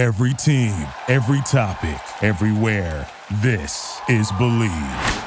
Every 0.00 0.32
team, 0.32 0.72
every 1.08 1.42
topic, 1.42 2.00
everywhere. 2.22 3.06
This 3.42 4.00
is 4.08 4.32
Bleav. 4.32 5.26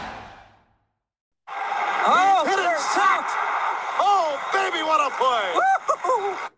Oh, 1.48 2.44
hit 2.44 2.58
it, 2.58 2.80
sacked! 2.80 3.30
Oh, 4.00 4.50
baby, 4.52 4.82
what 4.82 5.00
a 5.00 5.16
play! 5.16 6.50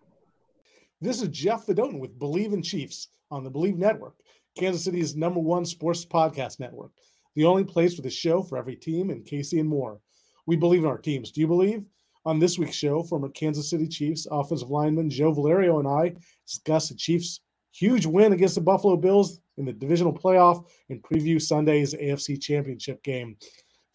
This 1.01 1.21
is 1.21 1.27
Jeff 1.27 1.65
Fedotin 1.65 1.99
with 1.99 2.17
Bleav 2.17 2.53
in 2.53 2.61
Chiefs 2.61 3.09
on 3.31 3.43
the 3.43 3.51
Bleav 3.51 3.75
Network, 3.75 4.15
Kansas 4.57 4.85
City's 4.85 5.17
number 5.17 5.41
one 5.41 5.65
sports 5.65 6.05
podcast 6.05 6.61
network, 6.61 6.91
the 7.35 7.43
only 7.43 7.65
place 7.65 7.97
with 7.97 8.05
a 8.05 8.09
show 8.09 8.41
for 8.41 8.57
every 8.57 8.77
team 8.77 9.09
and 9.09 9.25
KC 9.25 9.59
and 9.59 9.67
more. 9.67 9.99
We 10.47 10.55
believe 10.55 10.85
in 10.85 10.89
our 10.89 10.99
teams. 10.99 11.31
Do 11.31 11.41
you 11.41 11.47
believe? 11.47 11.83
On 12.25 12.39
this 12.39 12.57
week's 12.57 12.77
show, 12.77 13.03
former 13.03 13.27
Kansas 13.27 13.69
City 13.69 13.89
Chiefs 13.89 14.25
offensive 14.31 14.69
lineman 14.69 15.09
Joe 15.09 15.33
Valerio 15.33 15.79
and 15.79 15.87
I 15.89 16.15
discuss 16.47 16.87
the 16.87 16.95
Chiefs' 16.95 17.41
huge 17.75 18.05
win 18.05 18.33
against 18.33 18.55
the 18.55 18.61
Buffalo 18.61 18.95
Bills 18.95 19.39
in 19.57 19.65
the 19.65 19.73
divisional 19.73 20.13
playoff 20.13 20.65
and 20.89 21.01
preview 21.01 21.41
Sunday's 21.41 21.93
AFC 21.93 22.41
Championship 22.41 23.03
game. 23.03 23.37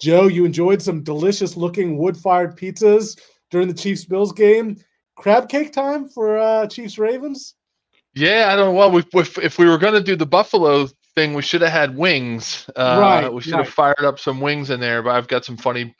Joe, 0.01 0.27
you 0.27 0.45
enjoyed 0.45 0.80
some 0.80 1.03
delicious 1.03 1.56
looking 1.56 1.98
wood 1.98 2.16
fired 2.16 2.56
pizzas 2.56 3.19
during 3.51 3.69
the 3.69 3.75
Chiefs 3.75 4.05
Bills 4.05 4.33
game. 4.33 4.77
Crab 5.16 5.48
cake 5.48 5.73
time 5.73 6.09
for 6.09 6.39
uh, 6.39 6.66
Chiefs 6.66 6.98
Ravens? 6.98 7.55
Yeah, 8.15 8.48
I 8.51 8.56
don't 8.56 8.75
know. 8.75 8.79
Well, 8.79 8.91
we, 8.91 9.05
if, 9.20 9.39
if 9.39 9.59
we 9.59 9.66
were 9.66 9.79
going 9.79 9.95
to 9.95 10.03
do 10.03 10.17
the 10.17 10.27
Buffalo 10.27 10.89
thing, 11.15 11.34
we 11.34 11.42
should 11.42 11.61
have 11.61 11.73
had 11.73 11.97
wings. 11.97 12.69
Uh, 12.75 12.98
Right, 13.01 13.33
We 13.33 13.42
should 13.42 13.53
right. 13.53 13.65
have 13.65 13.75
fired 13.75 14.05
up 14.05 14.19
some 14.19 14.41
wings 14.41 14.70
in 14.70 14.81
there, 14.81 15.03
but 15.03 15.11
I've 15.11 15.28
got 15.28 15.45
some 15.45 15.56
funny 15.56 15.95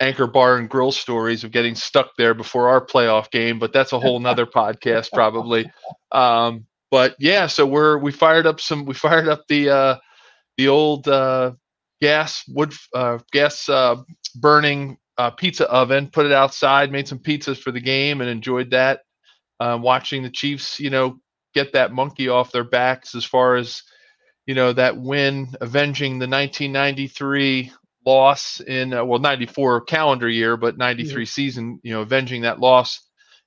anchor 0.00 0.26
bar 0.26 0.58
and 0.58 0.68
grill 0.68 0.92
stories 0.92 1.44
of 1.44 1.52
getting 1.52 1.74
stuck 1.74 2.10
there 2.18 2.34
before 2.34 2.68
our 2.68 2.84
playoff 2.84 3.30
game, 3.30 3.58
but 3.58 3.72
that's 3.72 3.92
a 3.92 3.98
whole 3.98 4.20
nother 4.20 4.46
podcast 4.56 5.10
probably. 5.12 5.70
Um, 6.10 6.66
but 6.92 7.16
yeah, 7.18 7.46
so 7.46 7.66
we're 7.66 7.96
we 7.96 8.12
fired 8.12 8.46
up 8.46 8.60
some 8.60 8.84
we 8.84 8.94
fired 8.94 9.26
up 9.26 9.44
the 9.48 9.70
uh 9.70 9.96
the 10.58 10.68
old 10.68 11.08
uh 11.08 11.52
gas 12.00 12.44
wood 12.46 12.74
uh 12.94 13.18
gas 13.32 13.68
uh 13.68 13.96
burning 14.36 14.98
uh 15.16 15.30
pizza 15.30 15.68
oven, 15.68 16.08
put 16.12 16.26
it 16.26 16.32
outside, 16.32 16.92
made 16.92 17.08
some 17.08 17.18
pizzas 17.18 17.58
for 17.58 17.72
the 17.72 17.80
game 17.80 18.20
and 18.20 18.30
enjoyed 18.30 18.70
that. 18.70 19.00
Uh, 19.58 19.78
watching 19.80 20.22
the 20.22 20.30
Chiefs, 20.30 20.80
you 20.80 20.90
know, 20.90 21.18
get 21.54 21.72
that 21.72 21.92
monkey 21.92 22.28
off 22.28 22.52
their 22.52 22.64
backs 22.64 23.14
as 23.14 23.24
far 23.24 23.56
as 23.56 23.82
you 24.46 24.54
know 24.54 24.72
that 24.72 24.96
win 24.98 25.48
avenging 25.60 26.18
the 26.18 26.28
1993 26.28 27.72
loss 28.04 28.60
in 28.60 28.92
uh, 28.92 29.04
well 29.04 29.20
94 29.20 29.82
calendar 29.82 30.28
year 30.28 30.56
but 30.56 30.76
93 30.76 31.24
season 31.24 31.78
you 31.84 31.92
know 31.92 32.00
avenging 32.00 32.42
that 32.42 32.58
loss 32.58 33.00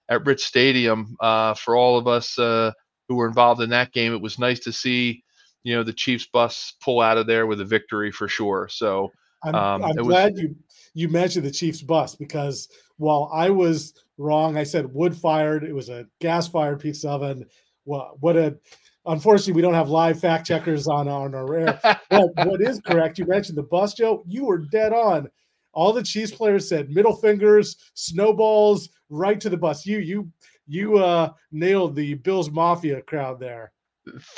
at 0.07 0.25
Rich 0.25 0.45
Stadium 0.45 1.15
uh, 1.19 1.53
for 1.55 1.75
all 1.75 1.97
of 1.97 2.07
us 2.07 2.39
uh, 2.39 2.71
who 3.07 3.15
were 3.15 3.27
involved 3.27 3.61
in 3.61 3.69
that 3.69 3.91
game 3.91 4.13
it 4.13 4.21
was 4.21 4.39
nice 4.39 4.59
to 4.59 4.71
see 4.71 5.23
you 5.63 5.75
know 5.75 5.83
the 5.83 5.93
Chiefs 5.93 6.25
bus 6.25 6.73
pull 6.83 7.01
out 7.01 7.17
of 7.17 7.27
there 7.27 7.45
with 7.47 7.61
a 7.61 7.65
victory 7.65 8.11
for 8.11 8.27
sure 8.27 8.67
so 8.69 9.11
I'm, 9.43 9.55
Um, 9.55 9.83
I'm 9.83 9.91
it 9.97 10.01
was- 10.01 10.07
glad 10.07 10.37
you 10.37 10.55
you 10.93 11.09
mentioned 11.09 11.45
the 11.45 11.51
Chiefs 11.51 11.81
bus 11.81 12.15
because 12.15 12.69
while 12.97 13.29
I 13.33 13.49
was 13.49 13.93
wrong, 14.17 14.55
I 14.55 14.63
said 14.63 14.93
wood 14.93 15.13
fired. 15.13 15.65
It 15.65 15.73
was 15.73 15.89
a 15.89 16.07
gas 16.21 16.47
fired 16.47 16.79
pizza 16.79 17.09
oven. 17.09 17.45
Well, 17.83 18.15
what 18.21 18.37
a 18.37 18.57
unfortunately 19.05 19.51
we 19.53 19.61
don't 19.61 19.73
have 19.73 19.89
live 19.89 20.17
fact 20.21 20.47
checkers 20.47 20.87
on 20.87 21.09
on 21.09 21.35
our 21.35 21.53
air. 21.53 21.79
but 22.09 22.29
what 22.47 22.61
is 22.61 22.79
correct? 22.79 23.19
You 23.19 23.25
mentioned 23.25 23.57
the 23.57 23.63
bus, 23.63 23.93
Joe. 23.93 24.23
You 24.25 24.45
were 24.45 24.59
dead 24.59 24.93
on. 24.93 25.27
All 25.73 25.91
the 25.91 26.01
Chiefs 26.01 26.31
players 26.31 26.69
said 26.69 26.89
middle 26.89 27.13
fingers, 27.17 27.75
snowballs, 27.93 28.87
right 29.09 29.39
to 29.41 29.49
the 29.49 29.57
bus. 29.57 29.85
You 29.85 29.97
you 29.99 30.31
you 30.67 30.97
uh 30.97 31.31
nailed 31.51 31.95
the 31.95 32.15
Bills 32.15 32.49
Mafia 32.49 33.01
crowd 33.01 33.39
there. 33.39 33.71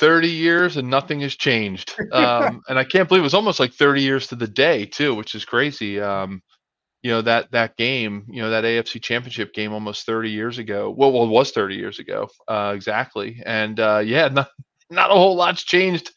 30 0.00 0.28
years 0.28 0.76
and 0.78 0.88
nothing 0.88 1.20
has 1.20 1.34
changed. 1.34 1.94
Um, 2.12 2.62
and 2.68 2.78
I 2.78 2.84
can't 2.84 3.06
believe 3.06 3.20
it 3.20 3.24
was 3.24 3.34
almost 3.34 3.60
like 3.60 3.74
30 3.74 4.02
years 4.02 4.28
to 4.28 4.34
the 4.34 4.48
day 4.48 4.86
too, 4.86 5.14
which 5.14 5.34
is 5.34 5.44
crazy. 5.44 6.00
Um, 6.00 6.42
you 7.02 7.10
know 7.10 7.22
that 7.22 7.52
that 7.52 7.76
game, 7.76 8.26
you 8.28 8.42
know 8.42 8.50
that 8.50 8.64
AFC 8.64 9.00
Championship 9.00 9.54
game, 9.54 9.72
almost 9.72 10.04
30 10.04 10.30
years 10.30 10.58
ago. 10.58 10.92
Well, 10.96 11.12
well, 11.12 11.24
it 11.24 11.30
was 11.30 11.52
30 11.52 11.76
years 11.76 11.98
ago, 11.98 12.28
uh, 12.48 12.72
exactly. 12.74 13.40
And 13.46 13.78
uh, 13.78 14.02
yeah, 14.04 14.28
not 14.32 14.48
not 14.90 15.10
a 15.10 15.14
whole 15.14 15.36
lot's 15.36 15.62
changed 15.62 16.10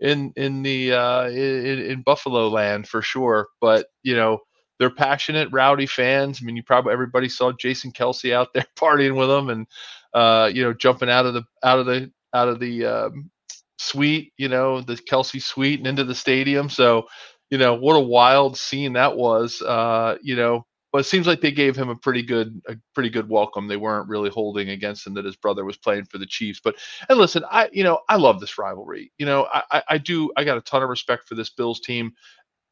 in 0.00 0.32
in 0.36 0.62
the 0.62 0.92
uh, 0.92 1.28
in, 1.28 1.78
in 1.78 2.02
Buffalo 2.02 2.48
land 2.48 2.88
for 2.88 3.00
sure. 3.00 3.48
But 3.60 3.86
you 4.02 4.16
know 4.16 4.40
they're 4.78 4.90
passionate, 4.90 5.48
rowdy 5.52 5.86
fans. 5.86 6.40
I 6.40 6.44
mean, 6.44 6.56
you 6.56 6.62
probably 6.62 6.92
everybody 6.92 7.28
saw 7.28 7.52
Jason 7.52 7.92
Kelce 7.92 8.32
out 8.32 8.48
there 8.54 8.66
partying 8.76 9.16
with 9.16 9.28
them, 9.28 9.50
and 9.50 9.66
uh, 10.14 10.50
you 10.52 10.62
know 10.62 10.72
jumping 10.72 11.10
out 11.10 11.26
of 11.26 11.34
the 11.34 11.42
out 11.62 11.78
of 11.78 11.86
the 11.86 12.10
out 12.34 12.48
of 12.48 12.60
the 12.60 12.84
um, 12.84 13.30
suite, 13.78 14.32
you 14.36 14.48
know, 14.48 14.80
the 14.80 14.94
Kelce 14.94 15.42
suite 15.42 15.78
and 15.78 15.86
into 15.86 16.04
the 16.04 16.14
stadium. 16.14 16.68
So, 16.68 17.06
you 17.50 17.58
know, 17.58 17.74
what 17.74 17.94
a 17.94 18.00
wild 18.00 18.58
scene 18.58 18.92
that 18.94 19.16
was. 19.16 19.62
Uh, 19.62 20.16
you 20.22 20.36
know, 20.36 20.66
but 20.92 20.98
it 20.98 21.04
seems 21.04 21.26
like 21.26 21.40
they 21.40 21.52
gave 21.52 21.76
him 21.76 21.88
a 21.88 21.96
pretty 21.96 22.22
good 22.22 22.60
a 22.66 22.76
pretty 22.94 23.10
good 23.10 23.28
welcome. 23.28 23.68
They 23.68 23.76
weren't 23.76 24.08
really 24.08 24.30
holding 24.30 24.70
against 24.70 25.06
him 25.06 25.14
that 25.14 25.24
his 25.24 25.36
brother 25.36 25.64
was 25.64 25.76
playing 25.76 26.06
for 26.06 26.18
the 26.18 26.26
Chiefs. 26.26 26.60
But 26.62 26.76
and 27.08 27.18
listen, 27.18 27.44
I 27.50 27.68
you 27.72 27.84
know, 27.84 28.00
I 28.08 28.16
love 28.16 28.40
this 28.40 28.58
rivalry. 28.58 29.12
You 29.18 29.26
know, 29.26 29.46
I 29.52 29.62
I, 29.70 29.82
I 29.90 29.98
do 29.98 30.30
I 30.36 30.44
got 30.44 30.58
a 30.58 30.62
ton 30.62 30.82
of 30.82 30.88
respect 30.88 31.28
for 31.28 31.34
this 31.34 31.50
Bills 31.50 31.80
team 31.80 32.12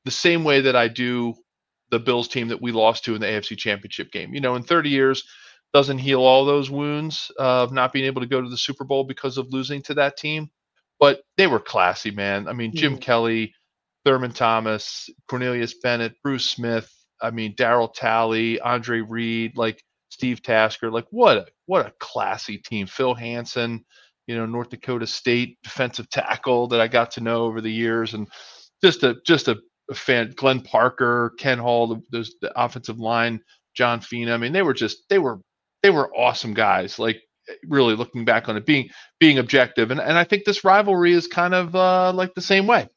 the 0.04 0.10
same 0.10 0.44
way 0.44 0.60
that 0.62 0.76
I 0.76 0.88
do 0.88 1.34
the 1.90 1.98
Bills 1.98 2.28
team 2.28 2.48
that 2.48 2.60
we 2.60 2.72
lost 2.72 3.04
to 3.04 3.14
in 3.14 3.20
the 3.20 3.26
AFC 3.26 3.56
Championship 3.56 4.10
game. 4.12 4.34
You 4.34 4.40
know, 4.40 4.56
in 4.56 4.62
30 4.62 4.90
years 4.90 5.22
doesn't 5.72 5.98
heal 5.98 6.22
all 6.22 6.44
those 6.44 6.70
wounds 6.70 7.30
of 7.38 7.72
not 7.72 7.92
being 7.92 8.06
able 8.06 8.20
to 8.20 8.26
go 8.26 8.40
to 8.40 8.48
the 8.48 8.56
Super 8.56 8.84
Bowl 8.84 9.04
because 9.04 9.36
of 9.36 9.52
losing 9.52 9.82
to 9.82 9.94
that 9.94 10.16
team, 10.16 10.50
but 10.98 11.20
they 11.36 11.46
were 11.46 11.60
classy, 11.60 12.10
man. 12.10 12.48
I 12.48 12.52
mean, 12.52 12.74
Jim 12.74 12.96
Mhm. 12.96 13.00
Kelly, 13.00 13.54
Thurman 14.04 14.32
Thomas, 14.32 15.10
Cornelius 15.28 15.74
Bennett, 15.82 16.14
Bruce 16.22 16.48
Smith, 16.48 16.90
I 17.20 17.30
mean, 17.30 17.54
Daryl 17.56 17.92
Talley, 17.92 18.60
Andre 18.60 19.00
Reed, 19.00 19.56
like 19.56 19.82
Steve 20.10 20.42
Tasker, 20.42 20.90
like 20.90 21.06
what 21.10 21.36
a 21.36 21.46
what 21.66 21.86
a 21.86 21.92
classy 21.98 22.58
team. 22.58 22.86
Phil 22.86 23.14
Hansen, 23.14 23.84
you 24.26 24.36
know, 24.36 24.46
North 24.46 24.70
Dakota 24.70 25.06
State 25.06 25.58
defensive 25.62 26.08
tackle 26.10 26.68
that 26.68 26.80
I 26.80 26.88
got 26.88 27.10
to 27.12 27.20
know 27.20 27.44
over 27.44 27.60
the 27.60 27.72
years 27.72 28.14
and 28.14 28.28
just 28.82 29.02
a 29.02 29.16
just 29.26 29.48
a 29.48 29.58
fan 29.94 30.32
Glenn 30.36 30.60
Parker, 30.60 31.32
Kent 31.38 31.60
Hull, 31.60 31.88
the, 31.88 32.02
those 32.10 32.34
the 32.40 32.52
offensive 32.60 32.98
line, 32.98 33.40
John 33.74 34.00
Fina. 34.00 34.34
I 34.34 34.38
mean, 34.38 34.52
they 34.52 34.62
were 34.62 34.74
just 34.74 35.08
they 35.08 35.18
were 35.18 35.40
they 35.82 35.90
were 35.90 36.14
awesome 36.14 36.54
guys. 36.54 36.98
Like 36.98 37.20
really 37.68 37.94
looking 37.94 38.24
back 38.24 38.48
on 38.48 38.56
it, 38.56 38.66
being 38.66 38.90
being 39.20 39.38
objective, 39.38 39.90
and 39.90 40.00
and 40.00 40.18
I 40.18 40.24
think 40.24 40.44
this 40.44 40.64
rivalry 40.64 41.12
is 41.12 41.26
kind 41.26 41.54
of 41.54 41.74
uh, 41.74 42.12
like 42.12 42.34
the 42.34 42.40
same 42.40 42.66
way. 42.66 42.88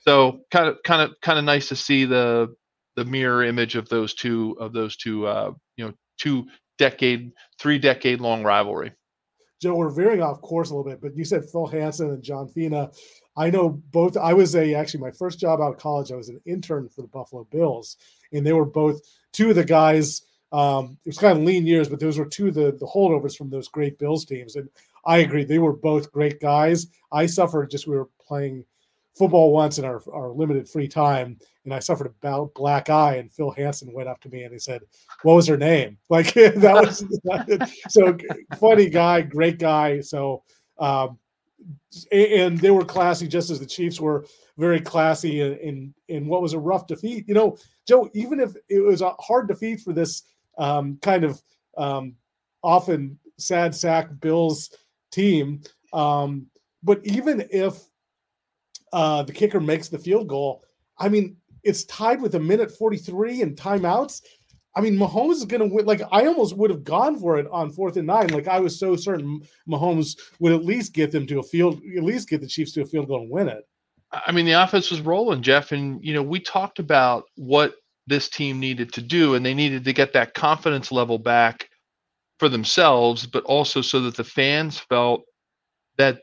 So 0.00 0.40
kind 0.50 0.68
of 0.68 0.78
kind 0.84 1.02
of 1.02 1.16
kind 1.20 1.38
of 1.38 1.44
nice 1.44 1.68
to 1.68 1.76
see 1.76 2.04
the 2.04 2.54
the 2.96 3.04
mirror 3.04 3.44
image 3.44 3.76
of 3.76 3.88
those 3.88 4.14
two 4.14 4.56
of 4.60 4.72
those 4.72 4.96
two 4.96 5.26
uh, 5.26 5.52
you 5.76 5.86
know 5.86 5.94
two 6.18 6.46
decade 6.78 7.32
three 7.60 7.78
decade 7.78 8.20
long 8.20 8.42
rivalry. 8.42 8.92
Joe, 9.60 9.74
we're 9.74 9.90
veering 9.90 10.22
off 10.22 10.40
course 10.42 10.70
a 10.70 10.76
little 10.76 10.90
bit, 10.90 11.00
but 11.00 11.16
you 11.16 11.24
said 11.24 11.48
Phil 11.50 11.66
Hansen 11.66 12.10
and 12.10 12.22
John 12.22 12.48
Fina. 12.48 12.90
I 13.36 13.50
know 13.50 13.68
both. 13.68 14.16
I 14.16 14.32
was 14.32 14.54
a 14.54 14.74
actually 14.74 15.00
my 15.00 15.10
first 15.10 15.38
job 15.38 15.60
out 15.60 15.74
of 15.74 15.78
college. 15.78 16.12
I 16.12 16.16
was 16.16 16.28
an 16.28 16.40
intern 16.46 16.88
for 16.88 17.02
the 17.02 17.08
Buffalo 17.08 17.44
Bills, 17.44 17.96
and 18.32 18.46
they 18.46 18.52
were 18.52 18.66
both 18.66 19.00
two 19.32 19.50
of 19.50 19.56
the 19.56 19.64
guys. 19.64 20.22
Um, 20.52 20.98
it 21.04 21.08
was 21.08 21.18
kind 21.18 21.36
of 21.36 21.44
lean 21.44 21.66
years, 21.66 21.88
but 21.88 22.00
those 22.00 22.18
were 22.18 22.24
two 22.24 22.48
of 22.48 22.54
the, 22.54 22.72
the 22.78 22.86
holdovers 22.86 23.36
from 23.36 23.50
those 23.50 23.68
great 23.68 23.98
Bills 23.98 24.24
teams. 24.24 24.56
And 24.56 24.68
I 25.04 25.18
agree, 25.18 25.44
they 25.44 25.58
were 25.58 25.72
both 25.72 26.12
great 26.12 26.40
guys. 26.40 26.86
I 27.12 27.26
suffered 27.26 27.70
just 27.70 27.86
we 27.86 27.96
were 27.96 28.08
playing 28.26 28.64
football 29.16 29.52
once 29.52 29.78
in 29.78 29.84
our, 29.84 30.02
our 30.12 30.30
limited 30.30 30.68
free 30.68 30.88
time, 30.88 31.38
and 31.64 31.72
I 31.72 31.78
suffered 31.78 32.12
a 32.22 32.46
black 32.54 32.90
eye. 32.90 33.16
And 33.16 33.32
Phil 33.32 33.50
Hansen 33.50 33.92
went 33.92 34.08
up 34.08 34.20
to 34.20 34.28
me 34.28 34.42
and 34.42 34.52
he 34.52 34.58
said, 34.58 34.82
"What 35.22 35.34
was 35.34 35.46
her 35.46 35.56
name?" 35.56 35.98
Like 36.10 36.34
that 36.34 36.60
was 36.62 37.04
so 37.88 38.16
funny 38.58 38.88
guy, 38.88 39.22
great 39.22 39.58
guy. 39.58 40.00
So. 40.00 40.42
Um, 40.78 41.18
and 42.12 42.58
they 42.58 42.70
were 42.70 42.84
classy 42.84 43.26
just 43.26 43.50
as 43.50 43.58
the 43.58 43.66
Chiefs 43.66 43.98
were 43.98 44.26
very 44.58 44.80
classy 44.80 45.40
in, 45.40 45.56
in 45.58 45.94
in 46.08 46.26
what 46.26 46.42
was 46.42 46.52
a 46.52 46.58
rough 46.58 46.86
defeat. 46.86 47.24
You 47.26 47.34
know, 47.34 47.56
Joe, 47.88 48.08
even 48.14 48.40
if 48.40 48.54
it 48.68 48.80
was 48.80 49.00
a 49.00 49.10
hard 49.18 49.48
defeat 49.48 49.80
for 49.80 49.92
this 49.92 50.22
um, 50.58 50.98
kind 51.02 51.24
of 51.24 51.42
um, 51.76 52.14
often 52.62 53.18
sad 53.38 53.74
sack 53.74 54.08
Bills 54.20 54.70
team, 55.10 55.62
um, 55.92 56.46
but 56.82 57.00
even 57.04 57.46
if 57.50 57.80
uh, 58.92 59.22
the 59.22 59.32
kicker 59.32 59.60
makes 59.60 59.88
the 59.88 59.98
field 59.98 60.28
goal, 60.28 60.64
I 60.98 61.08
mean, 61.08 61.36
it's 61.62 61.84
tied 61.84 62.22
with 62.22 62.34
a 62.34 62.40
minute 62.40 62.70
43 62.70 63.42
and 63.42 63.56
timeouts. 63.56 64.22
I 64.76 64.82
mean, 64.82 64.96
Mahomes 64.96 65.36
is 65.36 65.44
going 65.46 65.68
to 65.68 65.74
win. 65.74 65.86
Like, 65.86 66.02
I 66.12 66.26
almost 66.26 66.56
would 66.56 66.70
have 66.70 66.84
gone 66.84 67.18
for 67.18 67.38
it 67.38 67.46
on 67.50 67.70
fourth 67.70 67.96
and 67.96 68.06
nine. 68.06 68.28
Like, 68.28 68.46
I 68.46 68.60
was 68.60 68.78
so 68.78 68.94
certain 68.94 69.40
Mahomes 69.68 70.18
would 70.38 70.52
at 70.52 70.64
least 70.64 70.92
get 70.92 71.10
them 71.10 71.26
to 71.28 71.38
a 71.38 71.42
field, 71.42 71.80
at 71.96 72.04
least 72.04 72.28
get 72.28 72.42
the 72.42 72.46
Chiefs 72.46 72.72
to 72.72 72.82
a 72.82 72.84
field 72.84 73.08
goal 73.08 73.22
and 73.22 73.30
win 73.30 73.48
it. 73.48 73.66
I 74.12 74.32
mean, 74.32 74.44
the 74.46 74.52
offense 74.52 74.90
was 74.90 75.00
rolling, 75.00 75.42
Jeff, 75.42 75.72
and 75.72 76.02
you 76.04 76.14
know 76.14 76.22
we 76.22 76.40
talked 76.40 76.78
about 76.78 77.24
what 77.34 77.74
this 78.06 78.28
team 78.28 78.60
needed 78.60 78.92
to 78.92 79.02
do, 79.02 79.34
and 79.34 79.44
they 79.44 79.54
needed 79.54 79.84
to 79.84 79.92
get 79.92 80.12
that 80.12 80.34
confidence 80.34 80.92
level 80.92 81.18
back 81.18 81.68
for 82.38 82.48
themselves, 82.48 83.26
but 83.26 83.44
also 83.44 83.80
so 83.80 84.00
that 84.02 84.16
the 84.16 84.24
fans 84.24 84.78
felt 84.78 85.22
that 85.96 86.20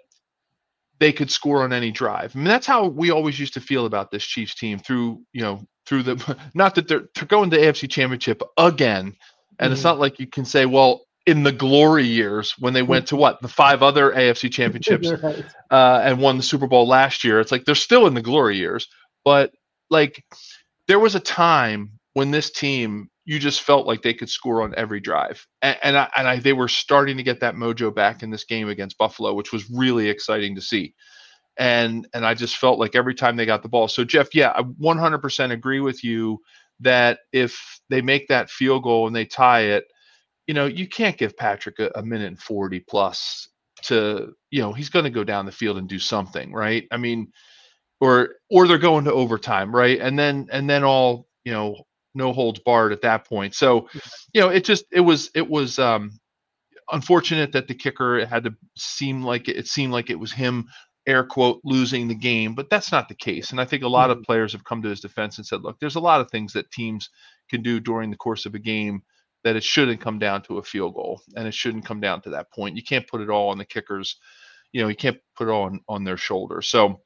they 1.04 1.12
could 1.12 1.30
score 1.30 1.64
on 1.64 1.74
any 1.74 1.92
drive. 1.92 2.34
I 2.34 2.40
mean, 2.40 2.48
that's 2.48 2.66
how 2.66 2.88
we 2.88 3.12
always 3.12 3.38
used 3.38 3.56
to 3.56 3.60
feel 3.60 3.86
about 3.86 4.10
this 4.10 4.24
Chiefs 4.24 4.56
team 4.56 4.80
through, 4.80 5.22
you 5.34 5.42
know, 5.42 5.62
through 5.86 6.04
the 6.04 6.38
not 6.54 6.76
that 6.76 6.88
they're, 6.88 7.04
they're 7.14 7.28
going 7.28 7.50
to 7.50 7.58
AFC 7.58 7.90
Championship 7.90 8.42
again, 8.58 9.08
and 9.08 9.14
mm-hmm. 9.60 9.74
it's 9.74 9.84
not 9.84 10.00
like 10.00 10.18
you 10.18 10.28
can 10.28 10.46
say, 10.46 10.66
well, 10.66 11.02
in 11.26 11.44
the 11.44 11.52
glory 11.52 12.06
years 12.06 12.56
when 12.58 12.72
they 12.72 12.84
went 12.84 13.08
to 13.08 13.18
what 13.18 13.42
the 13.42 13.50
five 13.50 13.84
other 13.84 14.12
AFC 14.12 14.50
championships 14.58 15.12
right. 15.12 15.44
uh, 15.70 16.00
and 16.06 16.22
won 16.22 16.38
the 16.38 16.44
Super 16.44 16.68
Bowl 16.68 16.88
last 16.88 17.26
year. 17.26 17.42
It's 17.42 17.52
like 17.52 17.66
they're 17.66 17.76
still 17.76 18.08
in 18.08 18.14
the 18.14 18.22
glory 18.22 18.56
years, 18.56 18.88
but 19.26 19.52
like 19.90 20.24
there 20.88 21.00
was 21.00 21.16
a 21.16 21.20
time 21.20 22.00
when 22.14 22.32
this 22.32 22.50
team 22.50 23.10
you 23.26 23.40
just 23.40 23.62
felt 23.62 23.88
like 23.88 24.02
they 24.02 24.14
could 24.14 24.30
score 24.30 24.62
on 24.64 24.74
every 24.76 25.00
drive, 25.00 25.46
and 25.62 25.78
and, 25.84 25.98
I, 25.98 26.10
and 26.18 26.28
I, 26.28 26.40
they 26.40 26.54
were 26.54 26.68
starting 26.68 27.18
to 27.18 27.24
get 27.24 27.40
that 27.42 27.56
mojo 27.56 27.94
back 27.94 28.24
in 28.24 28.32
this 28.32 28.44
game 28.46 28.70
against 28.70 28.98
Buffalo, 28.98 29.34
which 29.34 29.52
was 29.54 29.70
really 29.70 30.10
exciting 30.10 30.56
to 30.56 30.62
see. 30.62 30.94
And 31.58 32.08
and 32.14 32.26
I 32.26 32.34
just 32.34 32.58
felt 32.58 32.80
like 32.80 32.96
every 32.96 33.16
time 33.16 33.36
they 33.36 33.46
got 33.46 33.64
the 33.64 33.70
ball. 33.70 33.88
So 33.88 34.04
Jeff, 34.04 34.34
yeah, 34.34 34.54
I 34.56 34.64
100% 34.64 35.52
agree 35.52 35.80
with 35.82 36.04
you 36.04 36.40
that 36.80 37.20
if 37.32 37.80
they 37.90 38.02
make 38.02 38.28
that 38.28 38.50
field 38.50 38.84
goal 38.84 39.08
and 39.08 39.16
they 39.16 39.26
tie 39.26 39.62
it, 39.62 39.86
you 40.48 40.54
know, 40.54 40.66
you 40.66 40.88
can't 40.88 41.18
give 41.18 41.38
Patrick 41.38 41.80
a, 41.80 41.92
a 41.96 42.04
minute 42.04 42.28
and 42.28 42.40
40 42.40 42.82
plus 42.90 43.50
to, 43.84 44.34
you 44.52 44.62
know, 44.62 44.74
he's 44.74 44.90
going 44.90 45.06
to 45.06 45.12
go 45.12 45.24
down 45.24 45.46
the 45.46 45.52
field 45.52 45.78
and 45.78 45.88
do 45.88 46.00
something, 46.00 46.52
right? 46.54 46.86
I 46.92 46.98
mean, 46.98 47.32
or 48.02 48.30
or 48.52 48.68
they're 48.68 48.78
going 48.78 49.06
to 49.06 49.14
overtime, 49.14 49.74
right? 49.76 50.00
And 50.00 50.18
then 50.20 50.48
and 50.52 50.70
then 50.70 50.84
all, 50.84 51.28
you 51.46 51.54
know, 51.54 51.84
no 52.16 52.34
holds 52.34 52.60
barred 52.60 52.94
at 52.94 53.02
that 53.02 53.28
point. 53.28 53.56
So, 53.56 53.88
you 54.34 54.42
know, 54.42 54.50
it 54.50 54.64
just 54.64 54.86
it 54.92 55.02
was 55.02 55.30
it 55.36 55.50
was 55.50 55.80
um 55.80 56.12
unfortunate 56.92 57.52
that 57.54 57.68
the 57.68 57.76
kicker 57.76 58.26
had 58.26 58.44
to 58.44 58.56
seem 58.78 59.24
like 59.24 59.48
it, 59.48 59.58
it 59.58 59.68
seemed 59.68 59.94
like 59.94 60.10
it 60.10 60.20
was 60.20 60.32
him 60.32 60.68
air 61.06 61.24
quote 61.24 61.60
losing 61.64 62.08
the 62.08 62.16
game, 62.16 62.56
but 62.56 62.70
that's 62.70 62.92
not 62.92 63.10
the 63.10 63.16
case. 63.16 63.52
And 63.52 63.60
I 63.60 63.66
think 63.66 63.84
a 63.84 63.88
lot 63.88 64.10
mm-hmm. 64.10 64.20
of 64.20 64.26
players 64.26 64.54
have 64.54 64.64
come 64.64 64.82
to 64.84 64.90
his 64.90 65.02
defense 65.02 65.38
and 65.38 65.46
said, 65.46 65.62
look, 65.62 65.80
there's 65.80 65.96
a 65.96 66.02
lot 66.02 66.22
of 66.22 66.32
things 66.32 66.54
that 66.54 66.72
teams 66.72 67.10
can 67.50 67.62
do 67.62 67.80
during 67.80 68.10
the 68.10 68.18
course 68.18 68.46
of 68.46 68.56
a 68.56 68.60
game 68.60 69.02
that 69.44 69.58
it 69.58 69.64
shouldn't 69.64 70.00
come 70.00 70.20
down 70.20 70.42
to 70.44 70.58
a 70.58 70.64
field 70.64 70.94
goal 70.94 71.22
and 71.36 71.48
it 71.48 71.54
shouldn't 71.54 71.86
come 71.86 72.00
down 72.00 72.22
to 72.22 72.30
that 72.30 72.52
point. 72.52 72.78
You 72.78 72.84
can't 72.84 73.08
put 73.08 73.22
it 73.22 73.30
all 73.30 73.50
on 73.50 73.58
the 73.58 73.66
kickers. 73.66 74.18
You 74.72 74.82
know, 74.82 74.88
you 74.88 74.96
can't 74.96 75.18
put 75.36 75.50
it 75.50 75.52
all 75.52 75.64
on, 75.64 75.82
on 75.90 76.04
their 76.06 76.18
shoulders. 76.18 76.68
So 76.68 77.02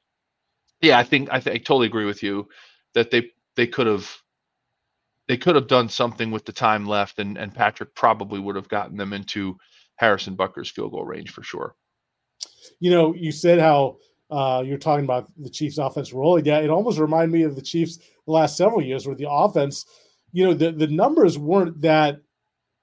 yeah, 0.80 0.98
I 0.98 1.02
think 1.02 1.28
I, 1.32 1.40
th- 1.40 1.54
I 1.54 1.58
totally 1.58 1.86
agree 1.86 2.04
with 2.04 2.22
you 2.22 2.48
that 2.94 3.10
they 3.10 3.30
they 3.56 3.66
could 3.66 3.88
have 3.88 4.08
they 5.28 5.36
could 5.36 5.54
have 5.54 5.68
done 5.68 5.88
something 5.88 6.30
with 6.30 6.44
the 6.44 6.52
time 6.52 6.86
left 6.86 7.18
and 7.18 7.36
and 7.38 7.54
Patrick 7.54 7.94
probably 7.94 8.40
would 8.40 8.56
have 8.56 8.68
gotten 8.68 8.96
them 8.96 9.12
into 9.12 9.56
Harrison 9.96 10.34
Butker's 10.34 10.70
field 10.70 10.92
goal 10.92 11.04
range 11.04 11.30
for 11.30 11.42
sure. 11.42 11.74
You 12.80 12.90
know, 12.90 13.14
you 13.14 13.30
said 13.32 13.58
how 13.58 13.98
uh, 14.30 14.62
you're 14.64 14.78
talking 14.78 15.04
about 15.04 15.30
the 15.36 15.50
Chiefs' 15.50 15.78
offense 15.78 16.12
rolling. 16.12 16.44
Yeah, 16.44 16.58
it 16.58 16.70
almost 16.70 16.98
reminded 16.98 17.32
me 17.32 17.42
of 17.44 17.56
the 17.56 17.62
Chiefs 17.62 17.98
the 18.26 18.32
last 18.32 18.56
several 18.56 18.82
years, 18.82 19.06
where 19.06 19.16
the 19.16 19.30
offense, 19.30 19.86
you 20.32 20.44
know, 20.44 20.54
the, 20.54 20.70
the 20.70 20.86
numbers 20.86 21.38
weren't 21.38 21.80
that 21.80 22.20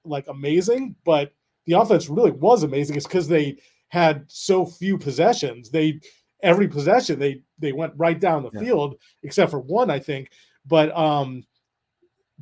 like 0.03 0.27
amazing, 0.27 0.95
but 1.05 1.33
the 1.65 1.73
offense 1.73 2.09
really 2.09 2.31
was 2.31 2.63
amazing. 2.63 2.95
It's 2.95 3.07
because 3.07 3.27
they 3.27 3.57
had 3.89 4.25
so 4.27 4.65
few 4.65 4.97
possessions. 4.97 5.69
They 5.69 5.99
every 6.43 6.67
possession 6.67 7.17
they 7.17 7.41
they 7.59 7.71
went 7.71 7.93
right 7.95 8.19
down 8.19 8.43
the 8.43 8.51
yeah. 8.53 8.61
field, 8.61 8.95
except 9.23 9.51
for 9.51 9.59
one, 9.59 9.89
I 9.89 9.99
think. 9.99 10.31
But 10.65 10.95
um, 10.97 11.43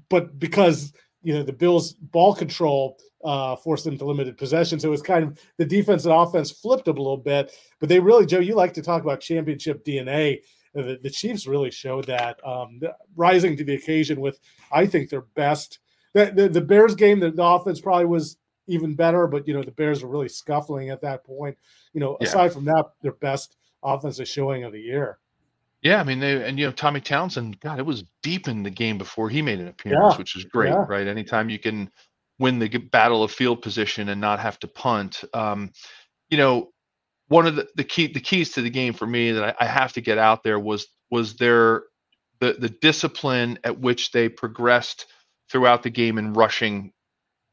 but 0.10 0.40
because 0.40 0.94
you 1.22 1.34
know 1.34 1.44
the 1.44 1.54
Bills' 1.54 1.94
ball 1.94 2.36
control 2.36 2.98
uh, 3.24 3.56
forced 3.56 3.86
them 3.86 3.98
to 3.98 4.06
limited 4.06 4.38
possession, 4.38 4.80
so 4.80 4.88
it 4.88 4.92
was 4.92 5.02
kind 5.02 5.24
of 5.24 5.40
the 5.58 5.66
defense 5.66 6.06
and 6.06 6.14
offense 6.14 6.52
flipped 6.52 6.88
a 6.88 6.92
little 6.92 7.18
bit. 7.18 7.52
But 7.80 7.90
they 7.90 8.00
really, 8.00 8.26
Joe, 8.26 8.40
you 8.40 8.56
like 8.56 8.74
to 8.74 8.82
talk 8.82 9.04
about 9.04 9.22
championship 9.22 9.86
DNA. 9.86 10.40
The, 10.74 11.00
the 11.04 11.10
Chiefs 11.10 11.46
really 11.46 11.70
showed 11.70 12.06
that, 12.06 12.40
um, 12.44 12.82
rising 13.16 13.56
to 13.58 13.64
the 13.64 13.76
occasion 13.76 14.20
with, 14.20 14.40
I 14.72 14.88
think, 14.88 15.10
their 15.10 15.22
best 15.22 15.78
the, 16.14 16.32
the, 16.34 16.50
the 16.50 16.62
Bears 16.62 16.96
game, 16.96 17.20
the, 17.20 17.32
the, 17.32 17.44
offense 17.44 17.82
probably 17.82 18.06
was 18.06 18.38
even 18.68 18.96
better, 18.96 19.28
but 19.28 19.48
you 19.48 19.54
know 19.54 19.64
the 19.64 19.72
Bears 19.72 20.04
were 20.04 20.10
really 20.10 20.30
scuffling 20.30 20.90
at 20.90 21.02
that 21.02 21.26
point. 21.26 21.58
You 21.94 22.00
know, 22.00 22.18
yeah. 22.22 22.28
aside 22.28 22.54
from 22.54 22.66
that, 22.66 22.86
their 23.02 23.14
best 23.14 23.58
offensive 23.84 24.28
showing 24.28 24.64
of 24.64 24.72
the 24.72 24.80
year. 24.80 25.20
Yeah, 25.84 26.00
I 26.00 26.04
mean, 26.04 26.20
they, 26.20 26.48
and 26.48 26.58
you 26.58 26.66
know, 26.66 26.72
Tommy 26.72 27.02
Townsend, 27.02 27.60
God, 27.60 27.78
it 27.78 27.86
was 27.86 28.06
deep 28.22 28.48
in 28.48 28.64
the 28.64 28.70
game 28.70 28.98
before 28.98 29.30
he 29.30 29.42
made 29.42 29.60
an 29.60 29.68
appearance, 29.68 30.14
yeah. 30.14 30.18
which 30.18 30.38
is 30.38 30.46
great, 30.46 30.70
yeah. 30.70 30.86
right? 30.88 31.08
Anytime 31.08 31.50
you 31.50 31.60
can 31.60 31.92
win 32.40 32.58
the 32.58 32.70
battle 32.78 33.22
of 33.22 33.32
field 33.32 33.62
position 33.62 34.08
and 34.08 34.22
not 34.22 34.40
have 34.40 34.58
to 34.60 34.68
punt, 34.68 35.24
um, 35.34 35.72
you 36.30 36.38
know, 36.38 36.72
one 37.28 37.46
of 37.48 37.56
the, 37.56 37.68
the 37.76 37.84
key 37.84 38.08
the 38.08 38.22
keys 38.22 38.54
to 38.54 38.62
the 38.62 38.70
game 38.70 38.94
for 38.94 39.06
me 39.06 39.32
that 39.32 39.56
I, 39.60 39.66
I 39.66 39.68
have 39.68 39.94
to 39.94 40.02
get 40.02 40.18
out 40.18 40.44
there 40.44 40.60
was 40.60 40.88
was 41.12 41.36
their 41.36 41.84
the 42.40 42.54
the 42.54 42.70
discipline 42.70 43.60
at 43.64 43.80
which 43.80 44.12
they 44.12 44.30
progressed 44.30 45.06
throughout 45.52 45.84
the 45.84 45.90
game 45.90 46.18
in 46.18 46.34
rushing 46.34 46.94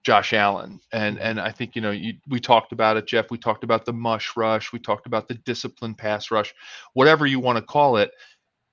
Josh 0.02 0.32
Allen. 0.32 0.80
And 0.92 1.16
mm-hmm. 1.16 1.26
and 1.26 1.40
I 1.40 1.50
think 1.52 1.76
you 1.76 1.82
know 1.82 1.90
you, 1.90 2.14
we 2.28 2.40
talked 2.40 2.72
about 2.72 2.96
it, 2.96 3.06
Jeff. 3.06 3.30
We 3.30 3.38
talked 3.38 3.64
about 3.64 3.84
the 3.84 3.92
mush 3.92 4.36
rush. 4.36 4.72
We 4.72 4.78
talked 4.78 5.06
about 5.06 5.28
the 5.28 5.34
disciplined 5.34 5.98
pass 5.98 6.30
rush, 6.30 6.54
whatever 6.94 7.26
you 7.26 7.40
want 7.40 7.56
to 7.58 7.62
call 7.62 7.96
it. 7.96 8.10